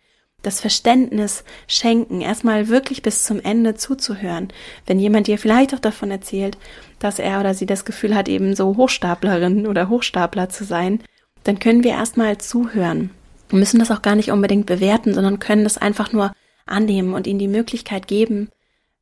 das 0.43 0.59
Verständnis 0.59 1.43
schenken, 1.67 2.21
erstmal 2.21 2.67
wirklich 2.67 3.01
bis 3.01 3.23
zum 3.23 3.39
Ende 3.39 3.75
zuzuhören. 3.75 4.49
Wenn 4.85 4.99
jemand 4.99 5.27
dir 5.27 5.39
vielleicht 5.39 5.73
auch 5.73 5.79
davon 5.79 6.11
erzählt, 6.11 6.57
dass 7.03 7.19
er 7.19 7.39
oder 7.39 7.53
sie 7.53 7.65
das 7.65 7.85
Gefühl 7.85 8.15
hat, 8.15 8.29
eben 8.29 8.55
so 8.55 8.77
Hochstaplerin 8.77 9.67
oder 9.67 9.89
Hochstapler 9.89 10.49
zu 10.49 10.63
sein, 10.63 11.01
dann 11.43 11.59
können 11.59 11.83
wir 11.83 11.91
erstmal 11.91 12.37
zuhören. 12.37 13.09
Wir 13.49 13.59
müssen 13.59 13.79
das 13.79 13.91
auch 13.91 14.01
gar 14.01 14.15
nicht 14.15 14.31
unbedingt 14.31 14.65
bewerten, 14.65 15.13
sondern 15.13 15.39
können 15.39 15.63
das 15.63 15.77
einfach 15.77 16.11
nur 16.11 16.33
annehmen 16.65 17.13
und 17.13 17.27
ihnen 17.27 17.39
die 17.39 17.47
Möglichkeit 17.47 18.07
geben, 18.07 18.49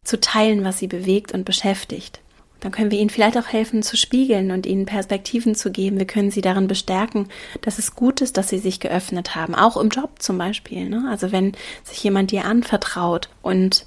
zu 0.03 0.19
teilen, 0.19 0.63
was 0.63 0.79
sie 0.79 0.87
bewegt 0.87 1.31
und 1.31 1.45
beschäftigt. 1.45 2.21
Dann 2.59 2.71
können 2.71 2.91
wir 2.91 2.99
ihnen 2.99 3.09
vielleicht 3.09 3.37
auch 3.37 3.47
helfen 3.47 3.81
zu 3.81 3.97
spiegeln 3.97 4.51
und 4.51 4.67
ihnen 4.67 4.85
Perspektiven 4.85 5.55
zu 5.55 5.71
geben. 5.71 5.97
Wir 5.97 6.05
können 6.05 6.29
sie 6.29 6.41
darin 6.41 6.67
bestärken, 6.67 7.27
dass 7.61 7.79
es 7.79 7.95
gut 7.95 8.21
ist, 8.21 8.37
dass 8.37 8.49
sie 8.49 8.59
sich 8.59 8.79
geöffnet 8.79 9.35
haben, 9.35 9.55
auch 9.55 9.77
im 9.77 9.89
Job 9.89 10.11
zum 10.19 10.37
Beispiel. 10.37 10.87
Ne? 10.87 11.05
Also 11.09 11.31
wenn 11.31 11.53
sich 11.83 12.03
jemand 12.03 12.31
dir 12.31 12.45
anvertraut 12.45 13.29
und 13.41 13.85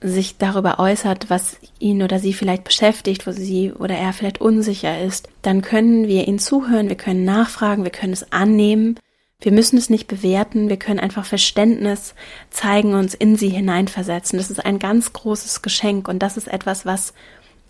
sich 0.00 0.36
darüber 0.36 0.78
äußert, 0.78 1.30
was 1.30 1.56
ihn 1.78 2.02
oder 2.02 2.18
sie 2.18 2.32
vielleicht 2.32 2.64
beschäftigt, 2.64 3.26
wo 3.26 3.32
sie 3.32 3.72
oder 3.72 3.94
er 3.94 4.12
vielleicht 4.12 4.40
unsicher 4.40 5.00
ist, 5.02 5.28
dann 5.42 5.62
können 5.62 6.06
wir 6.06 6.28
ihnen 6.28 6.38
zuhören, 6.38 6.88
wir 6.88 6.96
können 6.96 7.24
nachfragen, 7.24 7.84
wir 7.84 7.90
können 7.90 8.12
es 8.12 8.30
annehmen. 8.32 8.98
Wir 9.40 9.52
müssen 9.52 9.76
es 9.76 9.90
nicht 9.90 10.08
bewerten, 10.08 10.70
wir 10.70 10.78
können 10.78 10.98
einfach 10.98 11.26
Verständnis 11.26 12.14
zeigen, 12.48 12.94
uns 12.94 13.14
in 13.14 13.36
sie 13.36 13.50
hineinversetzen. 13.50 14.38
Das 14.38 14.50
ist 14.50 14.64
ein 14.64 14.78
ganz 14.78 15.12
großes 15.12 15.60
Geschenk 15.60 16.08
und 16.08 16.20
das 16.20 16.38
ist 16.38 16.48
etwas, 16.48 16.86
was 16.86 17.12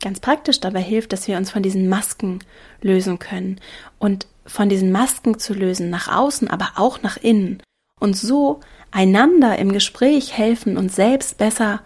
ganz 0.01 0.21
praktisch 0.21 0.61
dabei 0.61 0.81
hilft, 0.81 1.13
dass 1.13 1.27
wir 1.27 1.37
uns 1.37 1.51
von 1.51 1.63
diesen 1.63 1.89
Masken 1.89 2.41
lösen 2.83 3.19
können 3.19 3.61
und 3.99 4.27
von 4.45 4.69
diesen 4.69 4.93
Masken 4.93 5.39
zu 5.39 5.55
lösen 5.55 5.91
nach 5.91 6.07
außen, 6.07 6.49
aber 6.49 6.73
auch 6.77 7.03
nach 7.03 7.17
innen 7.17 7.63
und 7.99 8.17
so 8.17 8.61
einander 8.93 9.59
im 9.59 9.73
Gespräch 9.73 10.37
helfen, 10.37 10.77
uns 10.77 10.95
selbst 10.95 11.39
besser 11.39 11.81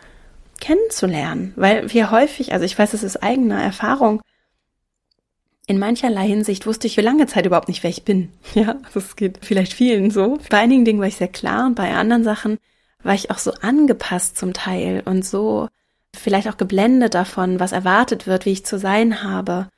kennenzulernen, 0.60 1.52
weil 1.56 1.92
wir 1.92 2.10
häufig, 2.10 2.52
also 2.52 2.64
ich 2.64 2.78
weiß, 2.78 2.94
es 2.94 3.02
ist 3.02 3.22
eigene 3.22 3.60
Erfahrung, 3.60 4.22
in 5.66 5.78
mancherlei 5.78 6.26
Hinsicht 6.26 6.66
wusste 6.66 6.88
ich 6.88 6.96
für 6.96 7.00
lange 7.00 7.26
Zeit 7.26 7.46
überhaupt 7.46 7.68
nicht, 7.68 7.82
wer 7.82 7.90
ich 7.90 8.04
bin. 8.04 8.32
Ja, 8.54 8.76
also 8.84 8.98
es 8.98 9.14
geht 9.14 9.38
vielleicht 9.42 9.72
vielen 9.72 10.10
so. 10.10 10.38
Bei 10.50 10.58
einigen 10.58 10.84
Dingen 10.84 11.00
war 11.00 11.06
ich 11.06 11.16
sehr 11.16 11.28
klar 11.28 11.66
und 11.66 11.76
bei 11.76 11.94
anderen 11.94 12.24
Sachen 12.24 12.58
war 13.02 13.14
ich 13.14 13.30
auch 13.30 13.38
so 13.38 13.52
angepasst 13.52 14.36
zum 14.36 14.52
Teil 14.52 15.02
und 15.04 15.24
so 15.24 15.68
vielleicht 16.14 16.48
auch 16.48 16.56
geblendet 16.56 17.14
davon, 17.14 17.60
was 17.60 17.72
erwartet 17.72 18.26
wird, 18.26 18.46
wie 18.46 18.50
ich 18.50 18.66
zu 18.66 18.78
sein 18.78 19.22
habe. 19.22 19.68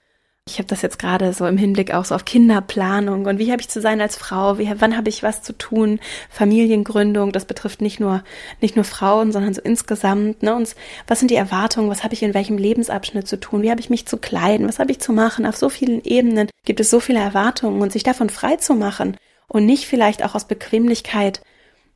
Ich 0.48 0.58
habe 0.58 0.66
das 0.66 0.82
jetzt 0.82 0.98
gerade 0.98 1.32
so 1.32 1.46
im 1.46 1.56
Hinblick 1.56 1.94
auch 1.94 2.04
so 2.04 2.16
auf 2.16 2.24
Kinderplanung 2.24 3.26
und 3.26 3.38
wie 3.38 3.52
habe 3.52 3.60
ich 3.62 3.68
zu 3.68 3.80
sein 3.80 4.00
als 4.00 4.16
Frau, 4.16 4.58
wie, 4.58 4.72
wann 4.78 4.96
habe 4.96 5.08
ich 5.08 5.22
was 5.22 5.40
zu 5.40 5.56
tun, 5.56 6.00
Familiengründung, 6.30 7.30
das 7.30 7.44
betrifft 7.44 7.80
nicht 7.80 8.00
nur 8.00 8.24
nicht 8.60 8.74
nur 8.74 8.84
Frauen, 8.84 9.30
sondern 9.30 9.54
so 9.54 9.62
insgesamt, 9.62 10.42
ne, 10.42 10.54
und 10.56 10.74
was 11.06 11.20
sind 11.20 11.30
die 11.30 11.36
Erwartungen, 11.36 11.90
was 11.90 12.02
habe 12.02 12.14
ich 12.14 12.24
in 12.24 12.34
welchem 12.34 12.58
Lebensabschnitt 12.58 13.28
zu 13.28 13.38
tun, 13.38 13.62
wie 13.62 13.70
habe 13.70 13.80
ich 13.80 13.88
mich 13.88 14.06
zu 14.06 14.16
kleiden, 14.16 14.66
was 14.66 14.80
habe 14.80 14.90
ich 14.90 14.98
zu 14.98 15.12
machen, 15.12 15.46
auf 15.46 15.56
so 15.56 15.68
vielen 15.68 16.02
Ebenen 16.02 16.50
gibt 16.64 16.80
es 16.80 16.90
so 16.90 16.98
viele 16.98 17.20
Erwartungen 17.20 17.80
und 17.80 17.92
sich 17.92 18.02
davon 18.02 18.28
frei 18.28 18.56
zu 18.56 18.74
machen 18.74 19.16
und 19.46 19.64
nicht 19.64 19.86
vielleicht 19.86 20.24
auch 20.24 20.34
aus 20.34 20.48
Bequemlichkeit 20.48 21.40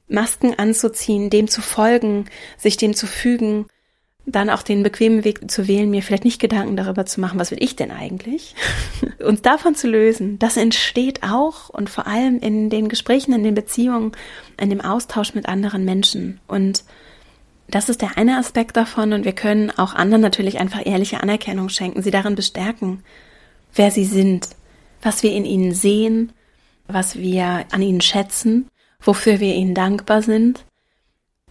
Masken 0.08 0.56
anzuziehen, 0.56 1.30
dem 1.30 1.48
zu 1.48 1.62
folgen, 1.62 2.26
sich 2.56 2.76
dem 2.76 2.94
zu 2.94 3.08
fügen, 3.08 3.66
dann 4.26 4.50
auch 4.50 4.62
den 4.62 4.82
bequemen 4.82 5.24
Weg 5.24 5.48
zu 5.50 5.68
wählen, 5.68 5.88
mir 5.88 6.02
vielleicht 6.02 6.24
nicht 6.24 6.40
Gedanken 6.40 6.76
darüber 6.76 7.06
zu 7.06 7.20
machen, 7.20 7.38
was 7.38 7.52
will 7.52 7.62
ich 7.62 7.76
denn 7.76 7.92
eigentlich? 7.92 8.56
Uns 9.24 9.40
davon 9.40 9.76
zu 9.76 9.88
lösen, 9.88 10.38
das 10.40 10.56
entsteht 10.56 11.22
auch 11.22 11.68
und 11.68 11.88
vor 11.88 12.08
allem 12.08 12.40
in 12.40 12.68
den 12.68 12.88
Gesprächen, 12.88 13.32
in 13.32 13.44
den 13.44 13.54
Beziehungen, 13.54 14.12
in 14.60 14.68
dem 14.68 14.80
Austausch 14.80 15.34
mit 15.34 15.48
anderen 15.48 15.84
Menschen. 15.84 16.40
Und 16.48 16.82
das 17.68 17.88
ist 17.88 18.02
der 18.02 18.18
eine 18.18 18.38
Aspekt 18.38 18.76
davon 18.76 19.12
und 19.12 19.24
wir 19.24 19.32
können 19.32 19.70
auch 19.70 19.94
anderen 19.94 20.22
natürlich 20.22 20.58
einfach 20.58 20.84
ehrliche 20.84 21.22
Anerkennung 21.22 21.68
schenken, 21.68 22.02
sie 22.02 22.10
darin 22.10 22.34
bestärken, 22.34 23.04
wer 23.74 23.92
sie 23.92 24.04
sind, 24.04 24.48
was 25.02 25.22
wir 25.22 25.32
in 25.32 25.44
ihnen 25.44 25.72
sehen, 25.72 26.32
was 26.88 27.16
wir 27.16 27.64
an 27.70 27.82
ihnen 27.82 28.00
schätzen, 28.00 28.68
wofür 29.00 29.38
wir 29.38 29.54
ihnen 29.54 29.74
dankbar 29.74 30.22
sind 30.22 30.64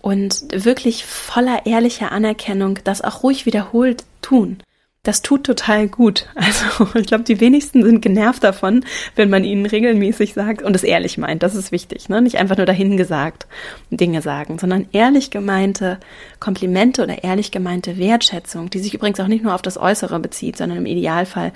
und 0.05 0.45
wirklich 0.53 1.03
voller 1.03 1.65
ehrlicher 1.65 2.11
Anerkennung 2.11 2.77
das 2.83 3.01
auch 3.01 3.23
ruhig 3.23 3.47
wiederholt 3.47 4.03
tun. 4.21 4.59
Das 5.01 5.23
tut 5.23 5.43
total 5.43 5.87
gut. 5.87 6.27
Also 6.35 6.87
ich 6.93 7.07
glaube, 7.07 7.23
die 7.23 7.39
wenigsten 7.39 7.81
sind 7.81 8.01
genervt 8.01 8.43
davon, 8.43 8.85
wenn 9.15 9.31
man 9.31 9.43
ihnen 9.43 9.65
regelmäßig 9.65 10.35
sagt 10.35 10.61
und 10.61 10.75
es 10.75 10.83
ehrlich 10.83 11.17
meint. 11.17 11.41
Das 11.41 11.55
ist 11.55 11.71
wichtig, 11.71 12.07
ne? 12.07 12.21
Nicht 12.21 12.37
einfach 12.37 12.55
nur 12.55 12.67
dahin 12.67 12.97
gesagt 12.97 13.47
Dinge 13.89 14.21
sagen, 14.21 14.59
sondern 14.59 14.85
ehrlich 14.91 15.31
gemeinte 15.31 15.99
Komplimente 16.39 17.01
oder 17.01 17.23
ehrlich 17.23 17.49
gemeinte 17.49 17.97
Wertschätzung, 17.97 18.69
die 18.69 18.79
sich 18.79 18.93
übrigens 18.93 19.19
auch 19.19 19.27
nicht 19.27 19.43
nur 19.43 19.55
auf 19.55 19.63
das 19.63 19.75
Äußere 19.75 20.19
bezieht, 20.19 20.55
sondern 20.55 20.77
im 20.77 20.85
Idealfall 20.85 21.51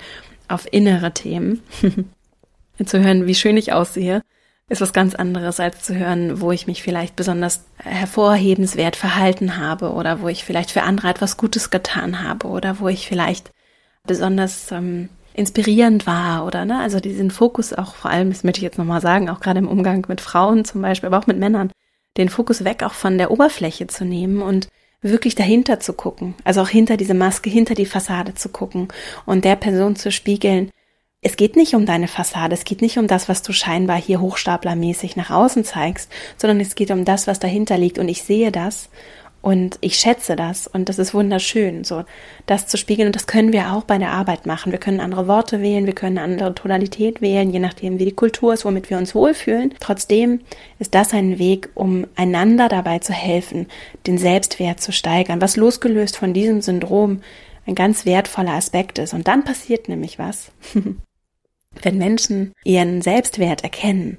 auf 0.48 0.66
innere 0.72 1.14
Themen. 1.14 1.62
zu 2.84 3.00
hören, 3.00 3.26
wie 3.26 3.34
schön 3.36 3.56
ich 3.56 3.72
aussehe, 3.72 4.22
ist 4.70 4.80
was 4.80 4.92
ganz 4.92 5.16
anderes, 5.16 5.58
als 5.58 5.82
zu 5.82 5.96
hören, 5.96 6.40
wo 6.40 6.52
ich 6.52 6.68
mich 6.68 6.82
vielleicht 6.82 7.16
besonders 7.16 7.64
hervorhebenswert 7.78 8.94
verhalten 8.94 9.58
habe 9.58 9.92
oder 9.92 10.22
wo 10.22 10.28
ich 10.28 10.44
vielleicht 10.44 10.70
für 10.70 10.82
andere 10.82 11.08
etwas 11.08 11.36
Gutes 11.36 11.70
getan 11.70 12.22
habe 12.22 12.46
oder 12.46 12.78
wo 12.78 12.86
ich 12.86 13.08
vielleicht 13.08 13.50
besonders 14.06 14.70
ähm, 14.70 15.08
inspirierend 15.34 16.06
war 16.06 16.46
oder 16.46 16.64
ne, 16.64 16.78
also 16.78 17.00
diesen 17.00 17.32
Fokus 17.32 17.72
auch 17.72 17.96
vor 17.96 18.12
allem, 18.12 18.30
das 18.30 18.44
möchte 18.44 18.58
ich 18.58 18.64
jetzt 18.64 18.78
nochmal 18.78 19.00
sagen, 19.00 19.28
auch 19.28 19.40
gerade 19.40 19.58
im 19.58 19.68
Umgang 19.68 20.06
mit 20.08 20.20
Frauen 20.20 20.64
zum 20.64 20.82
Beispiel, 20.82 21.08
aber 21.08 21.18
auch 21.18 21.26
mit 21.26 21.38
Männern, 21.38 21.72
den 22.16 22.28
Fokus 22.28 22.62
weg 22.62 22.84
auch 22.84 22.94
von 22.94 23.18
der 23.18 23.32
Oberfläche 23.32 23.88
zu 23.88 24.04
nehmen 24.04 24.40
und 24.40 24.68
wirklich 25.02 25.34
dahinter 25.34 25.80
zu 25.80 25.94
gucken, 25.94 26.34
also 26.44 26.60
auch 26.60 26.68
hinter 26.68 26.96
diese 26.96 27.14
Maske, 27.14 27.50
hinter 27.50 27.74
die 27.74 27.86
Fassade 27.86 28.34
zu 28.34 28.50
gucken 28.50 28.86
und 29.26 29.44
der 29.44 29.56
Person 29.56 29.96
zu 29.96 30.12
spiegeln, 30.12 30.70
es 31.22 31.36
geht 31.36 31.54
nicht 31.54 31.74
um 31.74 31.84
deine 31.84 32.08
Fassade, 32.08 32.54
es 32.54 32.64
geht 32.64 32.80
nicht 32.80 32.98
um 32.98 33.06
das, 33.06 33.28
was 33.28 33.42
du 33.42 33.52
scheinbar 33.52 34.00
hier 34.00 34.20
hochstaplermäßig 34.20 35.16
nach 35.16 35.30
außen 35.30 35.64
zeigst, 35.64 36.10
sondern 36.38 36.60
es 36.60 36.74
geht 36.74 36.90
um 36.90 37.04
das, 37.04 37.26
was 37.26 37.38
dahinter 37.38 37.76
liegt 37.76 37.98
und 37.98 38.08
ich 38.08 38.22
sehe 38.22 38.50
das 38.50 38.88
und 39.42 39.76
ich 39.82 39.96
schätze 39.96 40.34
das 40.34 40.66
und 40.66 40.88
das 40.88 40.98
ist 40.98 41.12
wunderschön, 41.12 41.84
so 41.84 42.04
das 42.46 42.66
zu 42.66 42.78
spiegeln 42.78 43.08
und 43.08 43.16
das 43.16 43.26
können 43.26 43.52
wir 43.52 43.72
auch 43.72 43.84
bei 43.84 43.98
der 43.98 44.12
Arbeit 44.12 44.46
machen. 44.46 44.72
Wir 44.72 44.78
können 44.78 45.00
andere 45.00 45.28
Worte 45.28 45.60
wählen, 45.60 45.84
wir 45.84 45.94
können 45.94 46.16
eine 46.16 46.32
andere 46.32 46.54
Tonalität 46.54 47.20
wählen, 47.20 47.50
je 47.50 47.58
nachdem 47.58 47.98
wie 47.98 48.06
die 48.06 48.12
Kultur 48.12 48.54
ist, 48.54 48.64
womit 48.64 48.88
wir 48.88 48.96
uns 48.96 49.14
wohlfühlen. 49.14 49.74
Trotzdem 49.78 50.40
ist 50.78 50.94
das 50.94 51.12
ein 51.12 51.38
Weg, 51.38 51.68
um 51.74 52.06
einander 52.16 52.70
dabei 52.70 52.98
zu 52.98 53.12
helfen, 53.12 53.66
den 54.06 54.16
Selbstwert 54.16 54.80
zu 54.80 54.90
steigern, 54.90 55.42
was 55.42 55.56
losgelöst 55.56 56.16
von 56.16 56.32
diesem 56.32 56.62
Syndrom 56.62 57.20
ein 57.66 57.74
ganz 57.74 58.06
wertvoller 58.06 58.52
Aspekt 58.52 58.98
ist. 58.98 59.12
Und 59.12 59.28
dann 59.28 59.44
passiert 59.44 59.88
nämlich 59.88 60.18
was. 60.18 60.50
Wenn 61.82 61.98
Menschen 61.98 62.52
ihren 62.64 63.02
Selbstwert 63.02 63.62
erkennen 63.64 64.18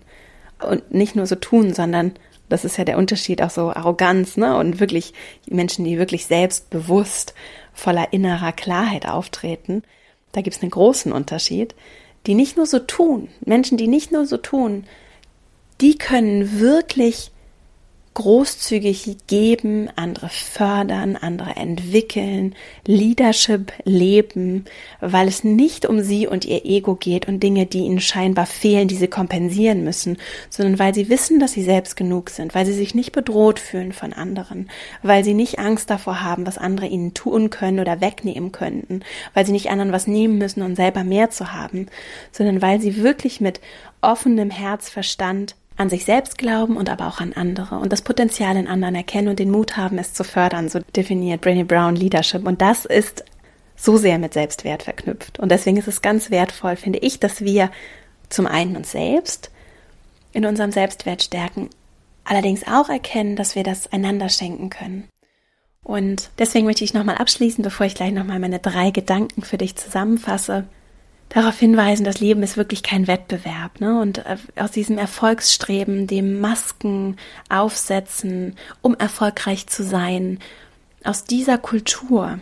und 0.68 0.94
nicht 0.94 1.16
nur 1.16 1.26
so 1.26 1.36
tun, 1.36 1.74
sondern 1.74 2.14
das 2.50 2.66
ist 2.66 2.78
ja 2.78 2.84
der 2.84 2.98
Unterschied, 2.98 3.42
auch 3.42 3.50
so 3.50 3.72
Arroganz, 3.72 4.36
ne? 4.36 4.58
Und 4.58 4.80
wirklich 4.80 5.14
Menschen, 5.48 5.86
die 5.86 5.98
wirklich 5.98 6.26
selbstbewusst 6.26 7.34
voller 7.74 8.12
innerer 8.12 8.52
Klarheit 8.52 9.08
auftreten, 9.08 9.84
da 10.34 10.42
gibt 10.42 10.58
es 10.58 10.62
einen 10.62 10.72
großen 10.72 11.12
Unterschied, 11.14 11.76
die 12.28 12.36
nicht 12.36 12.58
nur 12.58 12.66
so 12.66 12.80
tun, 12.80 13.30
Menschen, 13.46 13.78
die 13.78 13.88
nicht 13.88 14.12
nur 14.12 14.26
so 14.26 14.38
tun, 14.38 14.86
die 15.80 15.98
können 15.98 16.60
wirklich 16.60 17.32
großzügig 18.14 19.18
geben, 19.28 19.90
andere 19.96 20.28
fördern, 20.28 21.16
andere 21.16 21.56
entwickeln, 21.56 22.56
Leadership 22.86 23.72
leben, 23.86 24.66
weil 25.00 25.30
es 25.30 25.46
nicht 25.46 25.86
um 25.86 26.02
sie 26.02 26.28
und 26.28 26.44
ihr 26.44 26.66
Ego 26.66 26.96
geht 26.96 27.30
und 27.30 27.42
Dinge, 27.42 27.66
die 27.66 27.80
ihnen 27.80 28.02
scheinbar 28.02 28.48
fehlen, 28.48 28.90
die 28.90 28.96
sie 28.96 29.08
kompensieren 29.08 29.86
müssen, 29.86 30.18
sondern 30.50 30.78
weil 30.78 30.94
sie 30.94 31.08
wissen, 31.08 31.40
dass 31.40 31.54
sie 31.54 31.64
selbst 31.64 31.96
genug 31.96 32.30
sind, 32.30 32.54
weil 32.54 32.66
sie 32.66 32.74
sich 32.74 32.96
nicht 32.96 33.14
bedroht 33.14 33.60
fühlen 33.60 33.94
von 33.94 34.12
anderen, 34.12 34.70
weil 35.04 35.24
sie 35.24 35.34
nicht 35.34 35.60
Angst 35.60 35.90
davor 35.90 36.22
haben, 36.22 36.46
was 36.46 36.58
andere 36.58 36.88
ihnen 36.88 37.14
tun 37.14 37.50
können 37.50 37.80
oder 37.80 38.02
wegnehmen 38.02 38.52
könnten, 38.52 39.04
weil 39.34 39.46
sie 39.46 39.54
nicht 39.54 39.70
anderen 39.70 39.94
was 39.94 40.08
nehmen 40.08 40.38
müssen 40.38 40.64
und 40.64 40.76
selber 40.76 41.06
mehr 41.06 41.30
zu 41.30 41.54
haben, 41.54 41.88
sondern 42.34 42.62
weil 42.62 42.82
sie 42.82 43.02
wirklich 43.04 43.40
mit 43.40 43.62
offenem 44.02 44.50
Herzverstand 44.50 45.56
an 45.82 45.90
sich 45.90 46.06
selbst 46.06 46.38
glauben 46.38 46.78
und 46.78 46.90
aber 46.90 47.08
auch 47.08 47.20
an 47.20 47.34
andere 47.34 47.80
und 47.80 47.92
das 47.92 48.02
Potenzial 48.02 48.56
in 48.56 48.68
anderen 48.68 48.96
erkennen 48.96 49.28
und 49.28 49.40
den 49.40 49.52
Mut 49.52 49.78
haben, 49.78 49.98
es 49.98 50.14
zu 50.14 50.24
fördern. 50.24 50.70
So 50.70 50.80
definiert 50.96 51.44
Brené 51.44 51.66
Brown 51.66 51.96
Leadership. 51.96 52.46
Und 52.46 52.62
das 52.62 52.86
ist 52.86 53.26
so 53.76 53.98
sehr 53.98 54.20
mit 54.20 54.34
Selbstwert 54.34 54.84
verknüpft. 54.84 55.40
Und 55.40 55.50
deswegen 55.50 55.78
ist 55.78 55.88
es 55.88 56.02
ganz 56.02 56.30
wertvoll, 56.30 56.76
finde 56.76 57.00
ich, 57.00 57.20
dass 57.20 57.42
wir 57.42 57.72
zum 58.30 58.46
einen 58.48 58.76
uns 58.76 58.92
selbst 58.92 59.52
in 60.34 60.46
unserem 60.46 60.72
Selbstwert 60.72 61.24
stärken, 61.24 61.70
allerdings 62.24 62.66
auch 62.68 62.88
erkennen, 62.88 63.36
dass 63.36 63.56
wir 63.56 63.64
das 63.64 63.92
einander 63.92 64.30
schenken 64.30 64.70
können. 64.70 65.10
Und 65.84 66.30
deswegen 66.38 66.68
möchte 66.68 66.84
ich 66.84 66.94
nochmal 66.94 67.18
abschließen, 67.18 67.64
bevor 67.64 67.88
ich 67.88 67.96
gleich 67.96 68.14
nochmal 68.14 68.40
meine 68.40 68.60
drei 68.60 68.92
Gedanken 68.92 69.42
für 69.42 69.58
dich 69.58 69.76
zusammenfasse 69.76 70.68
darauf 71.34 71.58
hinweisen, 71.58 72.04
das 72.04 72.20
Leben 72.20 72.44
ist 72.44 72.58
wirklich 72.58 72.84
kein 72.84 73.08
Wettbewerb. 73.08 73.80
Ne? 73.80 74.00
Und 74.00 74.20
äh, 74.20 74.38
aus 74.58 74.72
diesem 74.72 74.98
Erfolgsstreben, 74.98 76.08
dem 76.08 76.40
Masken 76.40 77.18
aufsetzen, 77.50 78.56
um 78.82 78.96
erfolgreich 78.96 79.68
zu 79.68 79.84
sein, 79.84 80.40
aus 81.04 81.24
dieser 81.24 81.58
Kultur 81.58 82.40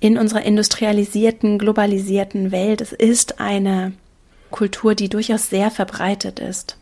in 0.00 0.16
unserer 0.16 0.42
industrialisierten, 0.42 1.58
globalisierten 1.58 2.52
Welt, 2.52 2.80
es 2.80 2.92
ist 2.92 3.40
eine 3.40 3.92
Kultur, 4.50 4.94
die 4.94 5.08
durchaus 5.08 5.50
sehr 5.50 5.70
verbreitet 5.70 6.38
ist. 6.38 6.78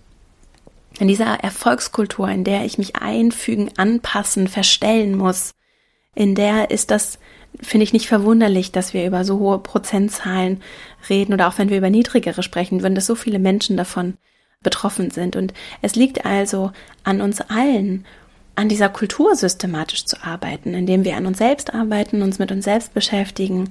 In 0.99 1.09
dieser 1.09 1.41
Erfolgskultur, 1.41 2.29
in 2.29 2.45
der 2.45 2.65
ich 2.65 2.79
mich 2.79 2.97
einfügen, 2.97 3.71
anpassen, 3.77 4.49
verstellen 4.49 5.17
muss, 5.17 5.53
in 6.15 6.35
der 6.35 6.71
ist 6.71 6.91
das 6.91 7.19
finde 7.63 7.85
ich 7.85 7.93
nicht 7.93 8.09
verwunderlich, 8.09 8.73
dass 8.73 8.95
wir 8.95 9.07
über 9.07 9.25
so 9.25 9.39
hohe 9.39 9.59
Prozentzahlen 9.59 10.63
reden 11.09 11.33
oder 11.35 11.49
auch 11.49 11.59
wenn 11.59 11.71
wir 11.71 11.79
über 11.79 11.91
niedrigere 11.91 12.43
sprechen, 12.43 12.83
wenn 12.83 12.95
das 12.95 13.07
so 13.07 13.15
viele 13.15 13.39
Menschen 13.39 13.77
davon 13.77 14.15
betroffen 14.63 15.11
sind. 15.11 15.37
Und 15.37 15.55
es 15.83 15.95
liegt 15.95 16.25
also 16.25 16.73
an 17.05 17.21
uns 17.21 17.41
allen, 17.41 18.05
an 18.57 18.69
dieser 18.69 18.89
Kultur 18.89 19.37
systematisch 19.37 20.07
zu 20.07 20.23
arbeiten, 20.25 20.75
indem 20.75 21.05
wir 21.05 21.17
an 21.17 21.27
uns 21.27 21.39
selbst 21.39 21.75
arbeiten, 21.75 22.23
uns 22.23 22.39
mit 22.39 22.51
uns 22.51 22.65
selbst 22.65 22.95
beschäftigen, 22.95 23.69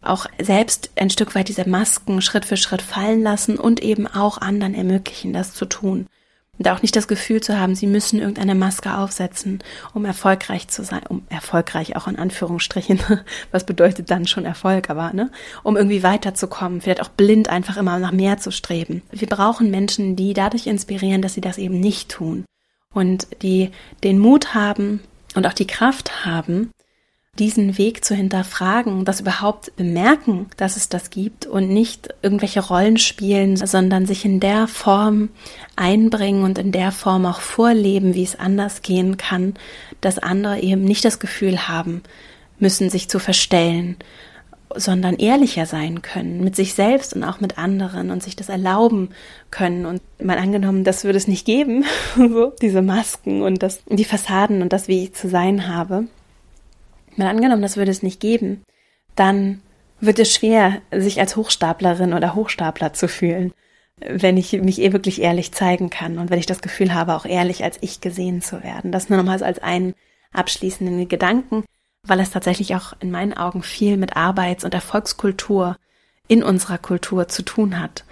auch 0.00 0.26
selbst 0.40 0.90
ein 0.96 1.10
Stück 1.10 1.34
weit 1.34 1.48
diese 1.48 1.68
Masken 1.68 2.22
Schritt 2.22 2.44
für 2.44 2.56
Schritt 2.56 2.82
fallen 2.82 3.22
lassen 3.22 3.58
und 3.58 3.82
eben 3.82 4.06
auch 4.06 4.38
anderen 4.38 4.74
ermöglichen, 4.74 5.32
das 5.32 5.54
zu 5.54 5.64
tun. 5.64 6.06
Und 6.58 6.68
auch 6.68 6.82
nicht 6.82 6.96
das 6.96 7.08
Gefühl 7.08 7.40
zu 7.40 7.58
haben, 7.58 7.74
sie 7.74 7.86
müssen 7.86 8.18
irgendeine 8.18 8.54
Maske 8.54 8.96
aufsetzen, 8.96 9.60
um 9.94 10.04
erfolgreich 10.04 10.68
zu 10.68 10.82
sein, 10.82 11.02
um 11.08 11.22
erfolgreich 11.28 11.96
auch 11.96 12.08
in 12.08 12.16
Anführungsstrichen, 12.16 13.00
was 13.52 13.64
bedeutet 13.64 14.10
dann 14.10 14.26
schon 14.26 14.44
Erfolg, 14.44 14.90
aber 14.90 15.12
ne, 15.12 15.30
um 15.62 15.76
irgendwie 15.76 16.02
weiterzukommen, 16.02 16.80
vielleicht 16.80 17.02
auch 17.02 17.08
blind 17.08 17.48
einfach 17.48 17.76
immer 17.76 17.98
nach 17.98 18.12
mehr 18.12 18.38
zu 18.38 18.50
streben. 18.50 19.02
Wir 19.12 19.28
brauchen 19.28 19.70
Menschen, 19.70 20.16
die 20.16 20.34
dadurch 20.34 20.66
inspirieren, 20.66 21.22
dass 21.22 21.34
sie 21.34 21.40
das 21.40 21.58
eben 21.58 21.78
nicht 21.78 22.10
tun 22.10 22.44
und 22.92 23.28
die 23.42 23.70
den 24.02 24.18
Mut 24.18 24.54
haben 24.54 25.00
und 25.34 25.46
auch 25.46 25.52
die 25.52 25.66
Kraft 25.66 26.24
haben, 26.24 26.70
diesen 27.38 27.78
Weg 27.78 28.04
zu 28.04 28.14
hinterfragen, 28.14 29.04
das 29.04 29.20
überhaupt 29.20 29.74
bemerken, 29.76 30.46
dass 30.56 30.76
es 30.76 30.88
das 30.88 31.10
gibt 31.10 31.46
und 31.46 31.68
nicht 31.68 32.08
irgendwelche 32.22 32.60
Rollen 32.60 32.96
spielen, 32.96 33.56
sondern 33.56 34.06
sich 34.06 34.24
in 34.24 34.40
der 34.40 34.66
Form 34.66 35.28
einbringen 35.76 36.44
und 36.44 36.58
in 36.58 36.72
der 36.72 36.92
Form 36.92 37.26
auch 37.26 37.40
vorleben, 37.40 38.14
wie 38.14 38.24
es 38.24 38.38
anders 38.38 38.82
gehen 38.82 39.16
kann, 39.16 39.54
dass 40.00 40.18
andere 40.18 40.60
eben 40.60 40.84
nicht 40.84 41.04
das 41.04 41.18
Gefühl 41.18 41.68
haben 41.68 42.02
müssen, 42.58 42.90
sich 42.90 43.08
zu 43.08 43.18
verstellen 43.18 43.96
sondern 44.74 45.16
ehrlicher 45.16 45.66
sein 45.66 46.02
können 46.02 46.42
mit 46.42 46.54
sich 46.54 46.74
selbst 46.74 47.14
und 47.14 47.24
auch 47.24 47.40
mit 47.40 47.58
anderen 47.58 48.10
und 48.10 48.22
sich 48.22 48.36
das 48.36 48.48
erlauben 48.48 49.10
können. 49.50 49.86
Und 49.86 50.02
mal 50.22 50.38
angenommen, 50.38 50.84
das 50.84 51.04
würde 51.04 51.18
es 51.18 51.28
nicht 51.28 51.46
geben, 51.46 51.84
diese 52.62 52.82
Masken 52.82 53.42
und 53.42 53.62
das, 53.62 53.80
die 53.88 54.04
Fassaden 54.04 54.62
und 54.62 54.72
das, 54.72 54.88
wie 54.88 55.04
ich 55.04 55.14
zu 55.14 55.28
sein 55.28 55.68
habe. 55.68 56.04
Mal 57.18 57.28
angenommen, 57.28 57.62
das 57.62 57.76
würde 57.76 57.90
es 57.90 58.02
nicht 58.02 58.20
geben, 58.20 58.62
dann 59.16 59.60
wird 60.00 60.18
es 60.18 60.32
schwer, 60.32 60.80
sich 60.92 61.20
als 61.20 61.36
Hochstaplerin 61.36 62.14
oder 62.14 62.34
Hochstapler 62.34 62.92
zu 62.92 63.08
fühlen, 63.08 63.52
wenn 64.00 64.36
ich 64.36 64.52
mich 64.52 64.80
eh 64.80 64.92
wirklich 64.92 65.20
ehrlich 65.20 65.52
zeigen 65.52 65.90
kann 65.90 66.18
und 66.18 66.30
wenn 66.30 66.38
ich 66.38 66.46
das 66.46 66.62
Gefühl 66.62 66.94
habe, 66.94 67.14
auch 67.14 67.24
ehrlich 67.26 67.64
als 67.64 67.78
ich 67.80 68.00
gesehen 68.00 68.40
zu 68.40 68.62
werden. 68.62 68.92
Das 68.92 69.08
nur 69.08 69.18
nochmals 69.18 69.42
als 69.42 69.58
einen 69.58 69.94
abschließenden 70.32 71.08
Gedanken, 71.08 71.64
weil 72.06 72.20
es 72.20 72.30
tatsächlich 72.30 72.76
auch 72.76 72.92
in 73.00 73.10
meinen 73.10 73.34
Augen 73.34 73.62
viel 73.62 73.96
mit 73.96 74.16
Arbeits- 74.16 74.64
und 74.64 74.74
Erfolgskultur 74.74 75.76
in 76.28 76.42
unserer 76.42 76.78
Kultur 76.78 77.26
zu 77.28 77.42
tun 77.42 77.80
hat, 77.80 78.04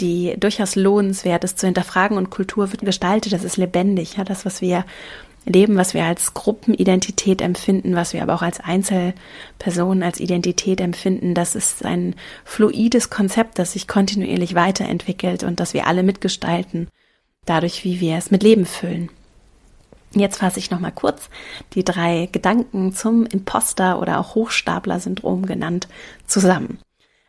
die 0.00 0.34
durchaus 0.38 0.76
lohnenswert 0.76 1.44
ist 1.44 1.58
zu 1.58 1.66
hinterfragen 1.66 2.16
und 2.16 2.30
Kultur 2.30 2.70
wird 2.72 2.82
gestaltet, 2.82 3.32
das 3.32 3.44
ist 3.44 3.56
lebendig, 3.56 4.16
ja, 4.16 4.24
das, 4.24 4.44
was 4.44 4.60
wir 4.60 4.84
leben, 5.44 5.76
was 5.76 5.94
wir 5.94 6.04
als 6.04 6.34
Gruppenidentität 6.34 7.42
empfinden, 7.42 7.94
was 7.94 8.12
wir 8.12 8.22
aber 8.22 8.34
auch 8.34 8.42
als 8.42 8.60
Einzelpersonen 8.60 10.02
als 10.02 10.20
Identität 10.20 10.80
empfinden, 10.80 11.34
das 11.34 11.54
ist 11.54 11.84
ein 11.84 12.14
fluides 12.44 13.10
Konzept, 13.10 13.58
das 13.58 13.72
sich 13.72 13.86
kontinuierlich 13.86 14.54
weiterentwickelt 14.54 15.42
und 15.42 15.60
das 15.60 15.74
wir 15.74 15.86
alle 15.86 16.02
mitgestalten, 16.02 16.88
dadurch, 17.44 17.84
wie 17.84 18.00
wir 18.00 18.16
es 18.16 18.30
mit 18.30 18.42
Leben 18.42 18.66
füllen. 18.66 19.10
Jetzt 20.14 20.38
fasse 20.38 20.60
ich 20.60 20.70
nochmal 20.70 20.92
kurz 20.92 21.28
die 21.74 21.84
drei 21.84 22.28
Gedanken 22.30 22.94
zum 22.94 23.26
Imposter 23.26 24.00
oder 24.00 24.20
auch 24.20 24.34
Hochstapler-Syndrom 24.36 25.44
genannt 25.44 25.88
zusammen. 26.26 26.78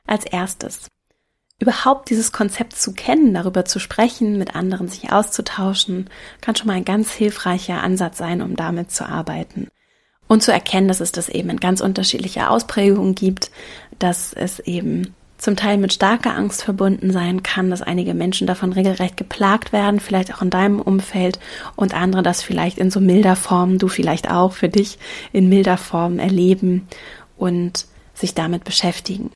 Als 0.05 0.23
erstes, 0.25 0.87
überhaupt 1.59 2.09
dieses 2.09 2.31
Konzept 2.31 2.75
zu 2.75 2.93
kennen, 2.93 3.33
darüber 3.33 3.65
zu 3.65 3.79
sprechen, 3.79 4.37
mit 4.37 4.55
anderen 4.55 4.87
sich 4.87 5.11
auszutauschen, 5.11 6.09
kann 6.41 6.55
schon 6.55 6.67
mal 6.67 6.73
ein 6.73 6.85
ganz 6.85 7.11
hilfreicher 7.11 7.81
Ansatz 7.81 8.17
sein, 8.17 8.41
um 8.41 8.55
damit 8.55 8.91
zu 8.91 9.07
arbeiten. 9.07 9.67
Und 10.27 10.43
zu 10.43 10.51
erkennen, 10.51 10.87
dass 10.87 10.99
es 10.99 11.11
das 11.11 11.29
eben 11.29 11.49
in 11.49 11.59
ganz 11.59 11.81
unterschiedlicher 11.81 12.49
Ausprägung 12.49 13.15
gibt, 13.15 13.51
dass 13.99 14.33
es 14.33 14.59
eben 14.59 15.13
zum 15.37 15.55
Teil 15.55 15.77
mit 15.77 15.93
starker 15.93 16.35
Angst 16.35 16.63
verbunden 16.63 17.11
sein 17.11 17.43
kann, 17.43 17.69
dass 17.69 17.81
einige 17.81 18.13
Menschen 18.13 18.47
davon 18.47 18.73
regelrecht 18.73 19.17
geplagt 19.17 19.73
werden, 19.73 19.99
vielleicht 19.99 20.33
auch 20.33 20.41
in 20.41 20.49
deinem 20.49 20.81
Umfeld 20.81 21.39
und 21.75 21.93
andere 21.93 22.23
das 22.23 22.41
vielleicht 22.41 22.77
in 22.77 22.89
so 22.89 22.99
milder 22.99 23.35
Form, 23.35 23.77
du 23.77 23.87
vielleicht 23.87 24.29
auch 24.31 24.53
für 24.53 24.69
dich 24.69 24.97
in 25.33 25.49
milder 25.49 25.77
Form 25.77 26.19
erleben 26.19 26.87
und 27.37 27.85
sich 28.13 28.33
damit 28.33 28.63
beschäftigen. 28.63 29.29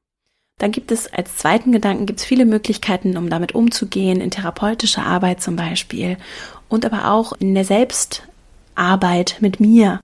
Dann 0.59 0.71
gibt 0.71 0.91
es 0.91 1.11
als 1.11 1.37
zweiten 1.37 1.71
Gedanken 1.71 2.05
gibt 2.05 2.19
es 2.19 2.25
viele 2.25 2.45
Möglichkeiten, 2.45 3.17
um 3.17 3.29
damit 3.29 3.55
umzugehen, 3.55 4.21
in 4.21 4.29
therapeutischer 4.29 5.05
Arbeit 5.05 5.41
zum 5.41 5.55
Beispiel 5.55 6.17
und 6.67 6.85
aber 6.85 7.11
auch 7.11 7.33
in 7.33 7.55
der 7.55 7.65
Selbstarbeit 7.65 9.37
mit 9.39 9.59
mir 9.59 9.99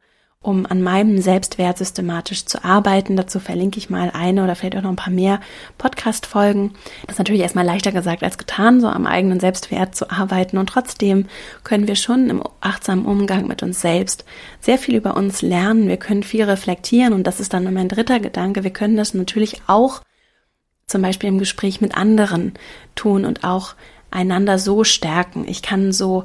um 0.45 0.67
an 0.67 0.83
meinem 0.83 1.19
Selbstwert 1.21 1.79
systematisch 1.79 2.45
zu 2.45 2.63
arbeiten. 2.63 3.15
Dazu 3.15 3.39
verlinke 3.39 3.79
ich 3.79 3.89
mal 3.89 4.11
eine 4.13 4.43
oder 4.43 4.55
vielleicht 4.55 4.77
auch 4.77 4.83
noch 4.83 4.91
ein 4.91 4.95
paar 4.95 5.13
mehr 5.13 5.39
Podcast-Folgen. 5.79 6.73
Das 7.07 7.15
ist 7.15 7.17
natürlich 7.17 7.41
erstmal 7.41 7.65
leichter 7.65 7.91
gesagt 7.91 8.21
als 8.21 8.37
getan, 8.37 8.79
so 8.79 8.87
am 8.87 9.07
eigenen 9.07 9.39
Selbstwert 9.39 9.95
zu 9.95 10.11
arbeiten. 10.11 10.59
Und 10.59 10.67
trotzdem 10.67 11.25
können 11.63 11.87
wir 11.87 11.95
schon 11.95 12.29
im 12.29 12.43
achtsamen 12.61 13.05
Umgang 13.05 13.47
mit 13.47 13.63
uns 13.63 13.81
selbst 13.81 14.23
sehr 14.61 14.77
viel 14.77 14.95
über 14.95 15.17
uns 15.17 15.41
lernen. 15.41 15.87
Wir 15.87 15.97
können 15.97 16.21
viel 16.21 16.43
reflektieren 16.43 17.13
und 17.13 17.25
das 17.25 17.39
ist 17.39 17.53
dann 17.53 17.73
mein 17.73 17.89
dritter 17.89 18.19
Gedanke. 18.19 18.63
Wir 18.63 18.71
können 18.71 18.97
das 18.97 19.15
natürlich 19.15 19.61
auch 19.65 20.01
zum 20.87 21.01
Beispiel 21.01 21.29
im 21.29 21.39
Gespräch 21.39 21.81
mit 21.81 21.97
anderen 21.97 22.53
tun 22.95 23.25
und 23.25 23.43
auch 23.43 23.75
einander 24.11 24.59
so 24.59 24.83
stärken. 24.83 25.45
Ich 25.47 25.61
kann 25.61 25.91
so 25.91 26.23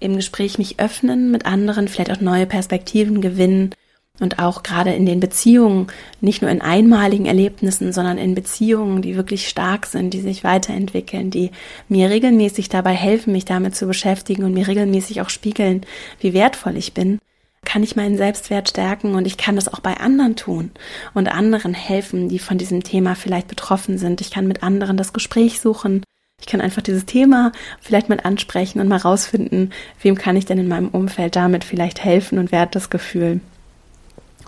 im 0.00 0.16
Gespräch 0.16 0.58
mich 0.58 0.80
öffnen 0.80 1.30
mit 1.30 1.46
anderen, 1.46 1.88
vielleicht 1.88 2.12
auch 2.12 2.20
neue 2.20 2.46
Perspektiven 2.46 3.20
gewinnen 3.20 3.74
und 4.20 4.38
auch 4.38 4.62
gerade 4.62 4.92
in 4.92 5.06
den 5.06 5.20
Beziehungen, 5.20 5.86
nicht 6.20 6.42
nur 6.42 6.50
in 6.50 6.60
einmaligen 6.60 7.26
Erlebnissen, 7.26 7.92
sondern 7.92 8.18
in 8.18 8.34
Beziehungen, 8.34 9.02
die 9.02 9.16
wirklich 9.16 9.48
stark 9.48 9.86
sind, 9.86 10.12
die 10.12 10.20
sich 10.20 10.42
weiterentwickeln, 10.42 11.30
die 11.30 11.50
mir 11.88 12.10
regelmäßig 12.10 12.68
dabei 12.68 12.92
helfen, 12.92 13.32
mich 13.32 13.44
damit 13.44 13.76
zu 13.76 13.86
beschäftigen 13.86 14.44
und 14.44 14.54
mir 14.54 14.66
regelmäßig 14.66 15.20
auch 15.20 15.30
spiegeln, 15.30 15.82
wie 16.20 16.32
wertvoll 16.32 16.76
ich 16.76 16.94
bin, 16.94 17.18
kann 17.64 17.82
ich 17.82 17.96
meinen 17.96 18.16
Selbstwert 18.16 18.68
stärken 18.68 19.14
und 19.14 19.26
ich 19.26 19.36
kann 19.36 19.56
das 19.56 19.68
auch 19.68 19.80
bei 19.80 19.98
anderen 19.98 20.36
tun 20.36 20.70
und 21.14 21.28
anderen 21.28 21.74
helfen, 21.74 22.28
die 22.28 22.38
von 22.38 22.58
diesem 22.58 22.82
Thema 22.82 23.14
vielleicht 23.14 23.48
betroffen 23.48 23.98
sind. 23.98 24.20
Ich 24.20 24.30
kann 24.30 24.46
mit 24.46 24.62
anderen 24.62 24.96
das 24.96 25.12
Gespräch 25.12 25.60
suchen, 25.60 26.02
ich 26.40 26.46
kann 26.46 26.60
einfach 26.60 26.82
dieses 26.82 27.04
Thema 27.04 27.52
vielleicht 27.80 28.08
mal 28.08 28.20
ansprechen 28.20 28.80
und 28.80 28.88
mal 28.88 28.98
rausfinden, 28.98 29.72
wem 30.00 30.16
kann 30.16 30.36
ich 30.36 30.46
denn 30.46 30.58
in 30.58 30.68
meinem 30.68 30.88
Umfeld 30.88 31.34
damit 31.36 31.64
vielleicht 31.64 32.04
helfen 32.04 32.38
und 32.38 32.52
wer 32.52 32.60
hat 32.60 32.74
das 32.74 32.90
Gefühl, 32.90 33.40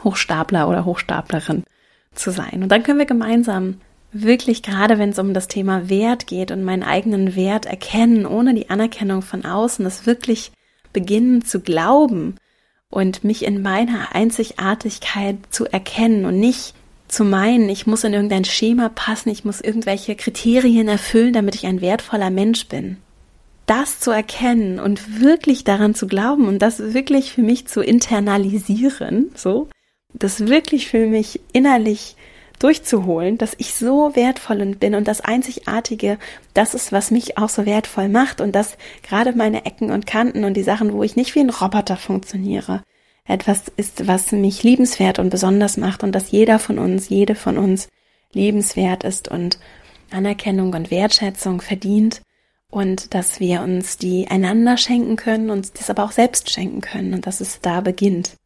Hochstapler 0.05 0.69
oder 0.69 0.85
Hochstaplerin 0.85 1.65
zu 2.15 2.31
sein. 2.31 2.63
Und 2.63 2.69
dann 2.69 2.83
können 2.83 2.99
wir 2.99 3.07
gemeinsam 3.07 3.81
wirklich 4.13 4.63
gerade, 4.63 4.99
wenn 4.99 5.11
es 5.11 5.19
um 5.19 5.35
das 5.35 5.49
Thema 5.49 5.89
Wert 5.89 6.27
geht 6.27 6.51
und 6.51 6.65
meinen 6.65 6.83
eigenen 6.83 7.37
Wert 7.37 7.67
erkennen, 7.67 8.27
ohne 8.27 8.55
die 8.55 8.71
Anerkennung 8.71 9.23
von 9.23 9.45
außen, 9.45 9.85
das 9.85 10.07
wirklich 10.07 10.53
beginnen 10.93 11.45
zu 11.45 11.61
glauben 11.61 12.37
und 12.91 13.25
mich 13.25 13.45
in 13.45 13.63
meiner 13.63 14.15
Einzigartigkeit 14.15 15.39
zu 15.51 15.67
erkennen 15.67 16.25
und 16.25 16.39
nicht 16.39 16.75
zu 17.09 17.25
meinen, 17.25 17.69
ich 17.69 17.87
muss 17.87 18.05
in 18.05 18.13
irgendein 18.13 18.45
Schema 18.45 18.89
passen, 18.89 19.31
ich 19.31 19.45
muss 19.45 19.61
irgendwelche 19.61 20.15
Kriterien 20.15 20.89
erfüllen, 20.89 21.33
damit 21.33 21.55
ich 21.55 21.67
ein 21.67 21.81
wertvoller 21.81 22.31
Mensch 22.31 22.67
bin. 22.67 22.99
Das 23.67 24.01
zu 24.01 24.11
erkennen 24.11 24.81
und 24.81 25.21
wirklich 25.21 25.65
daran 25.65 25.95
zu 25.95 26.07
glauben 26.07 26.49
und 26.49 26.61
das 26.61 26.79
wirklich 26.93 27.33
für 27.33 27.43
mich 27.43 27.67
zu 27.67 27.81
internalisieren, 27.81 29.31
so, 29.37 29.69
das 30.13 30.47
wirklich 30.47 30.89
für 30.89 31.07
mich 31.07 31.41
innerlich 31.53 32.17
durchzuholen, 32.61 33.39
dass 33.39 33.55
ich 33.59 33.75
so 33.75 34.15
wertvoll 34.15 34.65
bin 34.77 34.95
und 34.95 35.09
das 35.09 35.21
Einzigartige, 35.21 36.19
das 36.55 36.75
ist, 36.75 36.93
was 36.93 37.11
mich 37.11 37.37
auch 37.39 37.49
so 37.49 37.67
wertvoll 37.67 38.09
macht 38.09 38.41
und 38.41 38.53
dass 38.55 38.77
gerade 39.03 39.33
meine 39.33 39.65
Ecken 39.67 39.91
und 39.91 40.07
Kanten 40.07 40.45
und 40.45 40.55
die 40.55 40.63
Sachen, 40.63 40.93
wo 40.93 41.03
ich 41.03 41.17
nicht 41.17 41.35
wie 41.35 41.41
ein 41.41 41.51
Roboter 41.51 41.97
funktioniere, 41.97 42.83
etwas 43.25 43.65
ist, 43.77 44.07
was 44.07 44.31
mich 44.33 44.63
liebenswert 44.63 45.19
und 45.19 45.31
besonders 45.31 45.77
macht 45.77 46.03
und 46.05 46.13
dass 46.13 46.31
jeder 46.31 46.59
von 46.59 46.79
uns, 46.79 47.09
jede 47.09 47.35
von 47.35 47.59
uns 47.59 47.89
liebenswert 48.33 49.05
ist 49.05 49.29
und 49.29 49.59
Anerkennung 50.11 50.75
und 50.75 50.91
Wertschätzung 50.91 51.61
verdient 51.61 52.23
und 52.71 53.15
dass 53.15 53.41
wir 53.41 53.63
uns 53.63 53.97
die 53.97 54.29
einander 54.29 54.77
schenken 54.77 55.17
können 55.17 55.51
und 55.51 55.79
das 55.79 55.91
aber 55.91 56.05
auch 56.05 56.13
selbst 56.13 56.51
schenken 56.51 56.81
können 56.81 57.15
und 57.15 57.27
dass 57.27 57.41
es 57.41 57.61
da 57.61 57.81
beginnt. 57.81 58.37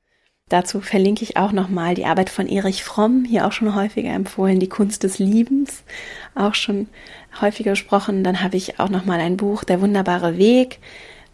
Dazu 0.50 0.82
verlinke 0.82 1.22
ich 1.22 1.38
auch 1.38 1.52
nochmal 1.52 1.94
die 1.94 2.04
Arbeit 2.04 2.28
von 2.28 2.46
Erich 2.46 2.84
Fromm, 2.84 3.24
hier 3.24 3.46
auch 3.46 3.52
schon 3.52 3.74
häufiger 3.74 4.12
empfohlen, 4.12 4.60
die 4.60 4.68
Kunst 4.68 5.02
des 5.02 5.18
Liebens, 5.18 5.84
auch 6.34 6.54
schon 6.54 6.88
häufiger 7.40 7.72
gesprochen. 7.72 8.22
Dann 8.22 8.42
habe 8.42 8.58
ich 8.58 8.78
auch 8.78 8.90
nochmal 8.90 9.20
ein 9.20 9.38
Buch, 9.38 9.64
Der 9.64 9.80
wunderbare 9.80 10.36
Weg, 10.36 10.80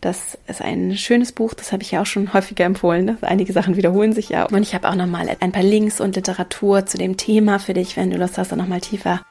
das 0.01 0.39
ist 0.47 0.63
ein 0.63 0.97
schönes 0.97 1.33
Buch, 1.33 1.55
das 1.55 1.73
habe 1.73 1.83
ich 1.83 1.91
ja 1.91 2.01
auch 2.01 2.07
schon 2.07 2.33
häufiger 2.33 2.65
empfohlen. 2.65 3.05
Ne? 3.05 3.19
Einige 3.23 3.53
Sachen 3.53 3.77
wiederholen 3.77 4.13
sich 4.13 4.29
ja. 4.29 4.45
Und 4.45 4.63
ich 4.63 4.75
habe 4.75 4.89
auch 4.89 4.95
nochmal 4.95 5.29
ein 5.41 5.53
paar 5.53 5.63
Links 5.65 6.01
und 6.01 6.15
Literatur 6.15 6.87
zu 6.87 6.97
dem 6.97 7.17
Thema 7.17 7.59
für 7.59 7.75
dich, 7.75 7.97
wenn 7.97 8.11
du 8.11 8.17
Lust 8.17 8.39
hast, 8.39 8.53
da 8.53 8.57
nochmal 8.57 8.81
tiefer 8.81 9.23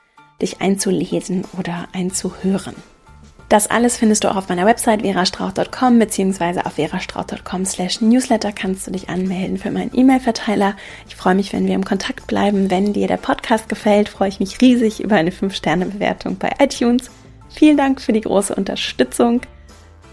dich 0.42 0.62
einzulesen 0.62 1.46
oder 1.58 1.88
einzuhören. 1.94 2.76
Das 3.50 3.66
alles 3.66 3.98
findest 3.98 4.24
du 4.24 4.30
auch 4.30 4.36
auf 4.36 4.48
meiner 4.48 4.68
Website 4.68 5.02
verastrauch.com 5.02 5.98
beziehungsweise 5.98 6.68
auf 6.68 6.74
verastrauch.com 6.74 7.66
slash 7.66 8.00
newsletter 8.00 8.52
kannst 8.52 8.86
du 8.86 8.92
dich 8.92 9.10
anmelden 9.10 9.58
für 9.58 9.72
meinen 9.72 9.90
E-Mail-Verteiler. 9.92 10.76
Ich 11.08 11.16
freue 11.16 11.34
mich, 11.34 11.52
wenn 11.52 11.66
wir 11.66 11.74
im 11.74 11.84
Kontakt 11.84 12.28
bleiben. 12.28 12.70
Wenn 12.70 12.94
dir 12.94 13.08
der 13.08 13.18
Podcast 13.18 13.68
gefällt, 13.68 14.08
freue 14.08 14.30
ich 14.30 14.40
mich 14.40 14.62
riesig 14.62 15.04
über 15.04 15.16
eine 15.16 15.32
5-Sterne-Bewertung 15.32 16.38
bei 16.38 16.52
iTunes. 16.60 17.10
Vielen 17.50 17.76
Dank 17.76 18.02
für 18.02 18.14
die 18.14 18.22
große 18.22 18.54
Unterstützung. 18.54 19.42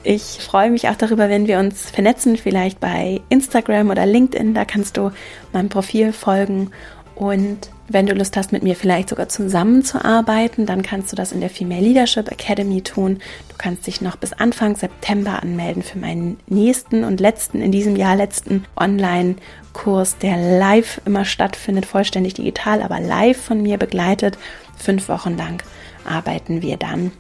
Ich 0.03 0.39
freue 0.41 0.71
mich 0.71 0.89
auch 0.89 0.97
darüber, 0.97 1.29
wenn 1.29 1.47
wir 1.47 1.59
uns 1.59 1.91
vernetzen, 1.91 2.39
vielleicht 2.39 2.81
bei 2.81 3.21
Instagram 3.29 3.91
oder 3.91 4.07
LinkedIn. 4.07 4.55
Da 4.55 4.65
kannst 4.65 4.97
du 4.97 5.11
meinem 5.53 5.69
Profil 5.69 6.15
folgen. 6.15 6.71
Und 7.17 7.71
wenn 7.89 8.07
du 8.07 8.15
Lust 8.15 8.37
hast, 8.37 8.53
mit 8.53 8.63
mir 8.63 8.75
vielleicht 8.75 9.09
sogar 9.09 9.29
zusammenzuarbeiten, 9.29 10.67
dann 10.67 10.83
kannst 10.83 11.13
du 11.13 11.17
das 11.17 11.33
in 11.33 11.41
der 11.41 11.51
Female 11.51 11.83
Leadership 11.83 12.31
Academy 12.31 12.83
tun. 12.83 13.19
Du 13.49 13.55
kannst 13.59 13.87
dich 13.87 14.01
noch 14.01 14.17
bis 14.17 14.33
Anfang 14.33 14.77
September 14.77 15.43
anmelden 15.43 15.83
für 15.83 15.99
meinen 15.99 16.39
nächsten 16.49 17.05
und 17.05 17.21
letzten, 17.21 17.61
in 17.61 17.71
diesem 17.71 17.95
Jahr 17.95 18.17
letzten 18.17 18.65
Online-Kurs, 18.77 20.19
der 20.19 20.37
live 20.59 21.01
immer 21.05 21.25
stattfindet, 21.25 21.87
vollständig 21.87 22.35
digital, 22.35 22.83
aber 22.83 23.01
live 23.01 23.41
von 23.41 23.63
mir 23.63 23.79
begleitet. 23.79 24.37
Fünf 24.77 25.09
Wochen 25.09 25.37
lang 25.37 25.63
arbeiten 26.05 26.63
wir 26.63 26.77
dann 26.77 27.13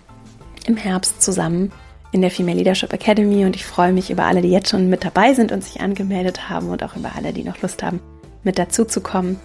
im 0.66 0.76
Herbst 0.76 1.22
zusammen 1.22 1.70
in 2.12 2.22
der 2.22 2.30
Female 2.30 2.56
Leadership 2.56 2.92
Academy 2.92 3.44
und 3.44 3.54
ich 3.54 3.64
freue 3.64 3.92
mich 3.92 4.10
über 4.10 4.24
alle, 4.24 4.42
die 4.42 4.50
jetzt 4.50 4.70
schon 4.70 4.88
mit 4.88 5.04
dabei 5.04 5.34
sind 5.34 5.52
und 5.52 5.62
sich 5.62 5.80
angemeldet 5.80 6.48
haben 6.48 6.70
und 6.70 6.82
auch 6.82 6.96
über 6.96 7.12
alle, 7.14 7.32
die 7.32 7.44
noch 7.44 7.60
Lust 7.62 7.82
haben, 7.82 8.00
mit 8.42 8.58
dazu 8.58 8.84
zu 8.84 9.00
kommen. 9.00 9.38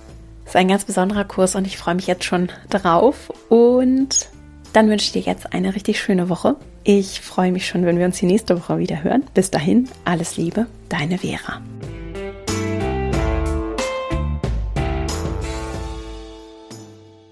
Ist 0.52 0.58
ein 0.58 0.68
ganz 0.68 0.84
besonderer 0.84 1.24
Kurs 1.24 1.56
und 1.56 1.66
ich 1.66 1.78
freue 1.78 1.96
mich 1.96 2.08
jetzt 2.08 2.26
schon 2.26 2.50
drauf. 2.70 3.32
Und 3.48 4.28
dann 4.74 4.90
wünsche 4.90 5.06
ich 5.06 5.12
dir 5.14 5.22
jetzt 5.22 5.54
eine 5.54 5.76
richtig 5.76 5.98
schöne 6.02 6.28
Woche. 6.28 6.58
Ich 6.84 7.22
freue 7.22 7.54
mich 7.54 7.68
schon, 7.68 7.86
wenn 7.86 7.98
wir 7.98 8.06
uns 8.06 8.18
die 8.18 8.26
nächste 8.26 8.60
Woche 8.60 8.78
wieder 8.78 9.02
hören. 9.02 9.24
Bis 9.34 9.50
dahin, 9.50 9.88
alles 10.04 10.36
Liebe, 10.36 10.68
deine 10.90 11.20
Vera. 11.20 11.62